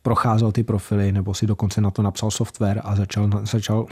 procházel 0.02 0.52
ty 0.52 0.62
profily 0.62 1.12
nebo 1.12 1.34
si 1.34 1.46
dokonce 1.46 1.80
na 1.80 1.90
to 1.90 2.02
napsal 2.02 2.30
software 2.30 2.80
a 2.84 2.96
začal, 2.96 3.30
začal 3.42 3.86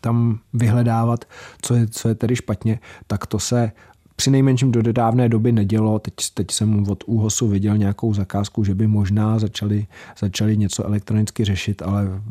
tam 0.00 0.38
vyhledávat, 0.52 1.24
co 1.62 1.74
je, 1.74 1.86
co 1.88 2.08
je 2.08 2.14
tedy 2.14 2.36
špatně, 2.36 2.80
tak 3.06 3.26
to 3.26 3.38
se 3.38 3.72
při 4.18 4.30
nejmenším 4.30 4.72
do 4.72 4.82
nedávné 4.82 5.28
doby 5.28 5.52
nedělo. 5.52 5.98
Teď, 5.98 6.14
teď 6.34 6.50
jsem 6.50 6.90
od 6.90 7.04
úhosu 7.06 7.48
viděl 7.48 7.78
nějakou 7.78 8.14
zakázku, 8.14 8.64
že 8.64 8.74
by 8.74 8.86
možná 8.86 9.38
začali, 9.38 9.86
začali 10.20 10.56
něco 10.56 10.84
elektronicky 10.84 11.44
řešit, 11.44 11.82
ale 11.82 12.22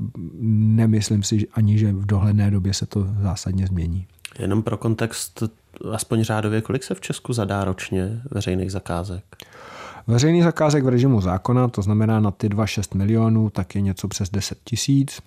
nemyslím 0.42 1.24
si 1.24 1.48
ani, 1.54 1.78
že 1.78 1.94
v 1.94 2.06
dohledné 2.06 2.52
době 2.52 2.74
se 2.74 2.86
to 2.86 3.08
zásadně 3.22 3.68
změní. 3.68 4.08
Jenom 4.40 4.64
pro 4.64 4.78
kontext, 4.78 5.44
aspoň 5.92 6.24
řádově, 6.24 6.62
kolik 6.62 6.84
se 6.84 6.96
v 6.96 7.02
Česku 7.02 7.34
zadá 7.34 7.64
ročně 7.64 8.22
veřejných 8.32 8.72
zakázek? 8.72 9.24
Veřejný 10.08 10.42
zakázek 10.42 10.84
v 10.84 10.88
režimu 10.88 11.22
zákona, 11.22 11.68
to 11.68 11.82
znamená 11.82 12.20
na 12.20 12.32
ty 12.32 12.50
2,6 12.50 12.98
milionů, 12.98 13.50
tak 13.50 13.76
je 13.76 13.82
něco 13.82 14.08
přes 14.08 14.30
10 14.30 14.58
tisíc. 14.64 15.22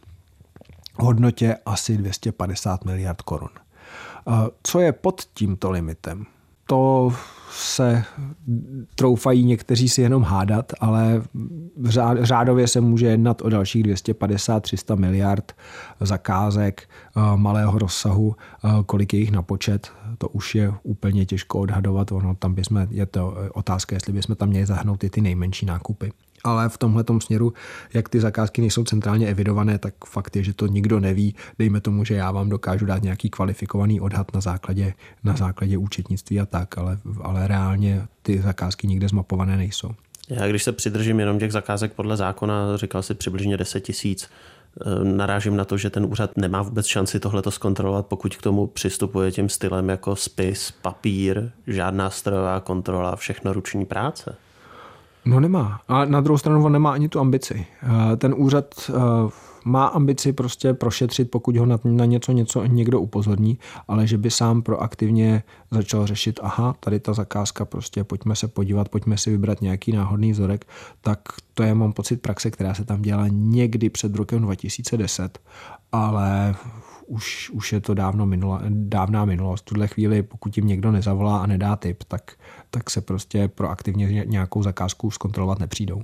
Hodnotě 0.94 1.56
asi 1.66 1.96
250 1.96 2.84
miliard 2.84 3.22
korun. 3.22 3.50
Co 4.62 4.80
je 4.80 4.92
pod 4.92 5.22
tímto 5.34 5.70
limitem? 5.70 6.26
To 6.70 7.12
se 7.50 8.04
troufají 8.94 9.44
někteří 9.44 9.88
si 9.88 10.02
jenom 10.02 10.22
hádat, 10.22 10.72
ale 10.80 11.22
řádově 12.20 12.68
se 12.68 12.80
může 12.80 13.06
jednat 13.06 13.42
o 13.42 13.48
dalších 13.48 13.84
250-300 13.84 14.96
miliard 14.96 15.52
zakázek 16.00 16.88
eh, 16.88 17.20
malého 17.36 17.78
rozsahu, 17.78 18.36
eh, 18.64 18.68
kolik 18.86 19.14
je 19.14 19.20
jich 19.20 19.30
na 19.30 19.42
počet, 19.42 19.92
to 20.18 20.28
už 20.28 20.54
je 20.54 20.72
úplně 20.82 21.26
těžko 21.26 21.60
odhadovat. 21.60 22.12
Ono 22.12 22.34
tam 22.34 22.54
bychom, 22.54 22.86
je 22.90 23.06
to 23.06 23.34
otázka, 23.54 23.96
jestli 23.96 24.12
bychom 24.12 24.36
tam 24.36 24.48
měli 24.48 24.66
zahrnout 24.66 25.04
i 25.04 25.10
ty 25.10 25.20
nejmenší 25.20 25.66
nákupy. 25.66 26.12
Ale 26.44 26.68
v 26.68 26.78
tomhle 26.78 27.04
směru, 27.18 27.52
jak 27.94 28.08
ty 28.08 28.20
zakázky 28.20 28.60
nejsou 28.60 28.84
centrálně 28.84 29.28
evidované, 29.28 29.78
tak 29.78 29.94
fakt 30.06 30.36
je, 30.36 30.42
že 30.44 30.54
to 30.54 30.66
nikdo 30.66 31.00
neví. 31.00 31.34
Dejme 31.58 31.80
tomu, 31.80 32.04
že 32.04 32.14
já 32.14 32.30
vám 32.30 32.48
dokážu 32.48 32.86
dát 32.86 33.02
nějaký 33.02 33.30
kvalifikovaný 33.30 34.00
odhad 34.00 34.34
na 34.34 34.40
základě, 34.40 34.94
na 35.24 35.36
základě 35.36 35.78
účetnictví 35.78 36.40
a 36.40 36.46
tak, 36.46 36.78
ale, 36.78 36.98
ale 37.22 37.48
reálně 37.48 38.06
ty 38.22 38.42
zakázky 38.42 38.86
nikde 38.86 39.08
zmapované 39.08 39.56
nejsou. 39.56 39.90
Já 40.30 40.48
když 40.48 40.62
se 40.62 40.72
přidržím 40.72 41.20
jenom 41.20 41.38
těch 41.38 41.52
zakázek 41.52 41.92
podle 41.92 42.16
zákona, 42.16 42.76
říkal 42.76 43.02
si 43.02 43.14
přibližně 43.14 43.56
10 43.56 43.80
tisíc, 43.80 44.30
eh, 44.80 45.04
narážím 45.04 45.56
na 45.56 45.64
to, 45.64 45.76
že 45.76 45.90
ten 45.90 46.04
úřad 46.04 46.36
nemá 46.36 46.62
vůbec 46.62 46.86
šanci 46.86 47.20
tohleto 47.20 47.50
zkontrolovat, 47.50 48.06
pokud 48.06 48.36
k 48.36 48.42
tomu 48.42 48.66
přistupuje 48.66 49.32
tím 49.32 49.48
stylem 49.48 49.88
jako 49.88 50.16
spis, 50.16 50.70
papír, 50.70 51.50
žádná 51.66 52.10
strojová 52.10 52.60
kontrola, 52.60 53.16
všechno 53.16 53.52
ruční 53.52 53.86
práce. 53.86 54.36
No 55.24 55.40
nemá. 55.40 55.80
A 55.88 56.04
na 56.04 56.20
druhou 56.20 56.38
stranu 56.38 56.64
on 56.64 56.72
nemá 56.72 56.92
ani 56.92 57.08
tu 57.08 57.20
ambici. 57.20 57.66
Eh, 57.82 58.16
ten 58.16 58.34
úřad 58.36 58.74
eh, 58.88 58.92
má 59.64 59.86
ambici 59.86 60.32
prostě 60.32 60.74
prošetřit, 60.74 61.30
pokud 61.30 61.56
ho 61.56 61.66
na 61.84 62.04
něco, 62.04 62.32
něco 62.32 62.64
někdo 62.64 63.00
upozorní, 63.00 63.58
ale 63.88 64.06
že 64.06 64.18
by 64.18 64.30
sám 64.30 64.62
proaktivně 64.62 65.42
začal 65.70 66.06
řešit, 66.06 66.40
aha, 66.42 66.74
tady 66.80 67.00
ta 67.00 67.12
zakázka, 67.12 67.64
prostě 67.64 68.04
pojďme 68.04 68.36
se 68.36 68.48
podívat, 68.48 68.88
pojďme 68.88 69.18
si 69.18 69.30
vybrat 69.30 69.60
nějaký 69.60 69.92
náhodný 69.92 70.32
vzorek, 70.32 70.66
tak 71.00 71.18
to 71.54 71.62
je, 71.62 71.74
mám 71.74 71.92
pocit, 71.92 72.22
praxe, 72.22 72.50
která 72.50 72.74
se 72.74 72.84
tam 72.84 73.02
dělala 73.02 73.28
někdy 73.30 73.90
před 73.90 74.14
rokem 74.14 74.42
2010, 74.42 75.38
ale 75.92 76.54
už, 77.10 77.50
už 77.50 77.72
je 77.72 77.80
to 77.80 77.94
dávno 77.94 78.26
minula, 78.26 78.62
dávná 78.68 79.24
minulost. 79.24 79.60
V 79.60 79.64
tuhle 79.64 79.88
chvíli, 79.88 80.22
pokud 80.22 80.56
jim 80.56 80.66
někdo 80.66 80.92
nezavolá 80.92 81.42
a 81.42 81.46
nedá 81.46 81.76
tip, 81.76 82.04
tak, 82.04 82.32
tak 82.70 82.90
se 82.90 83.00
prostě 83.00 83.48
proaktivně 83.48 84.24
nějakou 84.24 84.62
zakázku 84.62 85.10
zkontrolovat 85.10 85.58
nepřijdou. 85.58 86.02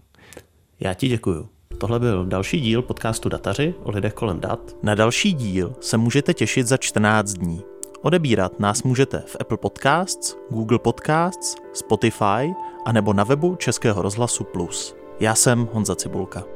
Já 0.80 0.94
ti 0.94 1.08
děkuju. 1.08 1.48
Tohle 1.78 2.00
byl 2.00 2.26
další 2.26 2.60
díl 2.60 2.82
podcastu 2.82 3.28
Dataři 3.28 3.74
o 3.82 3.90
lidech 3.90 4.12
kolem 4.14 4.40
dat. 4.40 4.76
Na 4.82 4.94
další 4.94 5.32
díl 5.32 5.76
se 5.80 5.96
můžete 5.96 6.34
těšit 6.34 6.66
za 6.66 6.76
14 6.76 7.32
dní. 7.32 7.62
Odebírat 8.02 8.60
nás 8.60 8.82
můžete 8.82 9.22
v 9.26 9.36
Apple 9.40 9.56
Podcasts, 9.56 10.36
Google 10.50 10.78
Podcasts, 10.78 11.56
Spotify 11.72 12.54
a 12.84 12.92
nebo 12.92 13.12
na 13.12 13.24
webu 13.24 13.56
Českého 13.56 14.02
rozhlasu 14.02 14.44
Plus. 14.44 14.96
Já 15.20 15.34
jsem 15.34 15.68
Honza 15.72 15.96
Cibulka. 15.96 16.55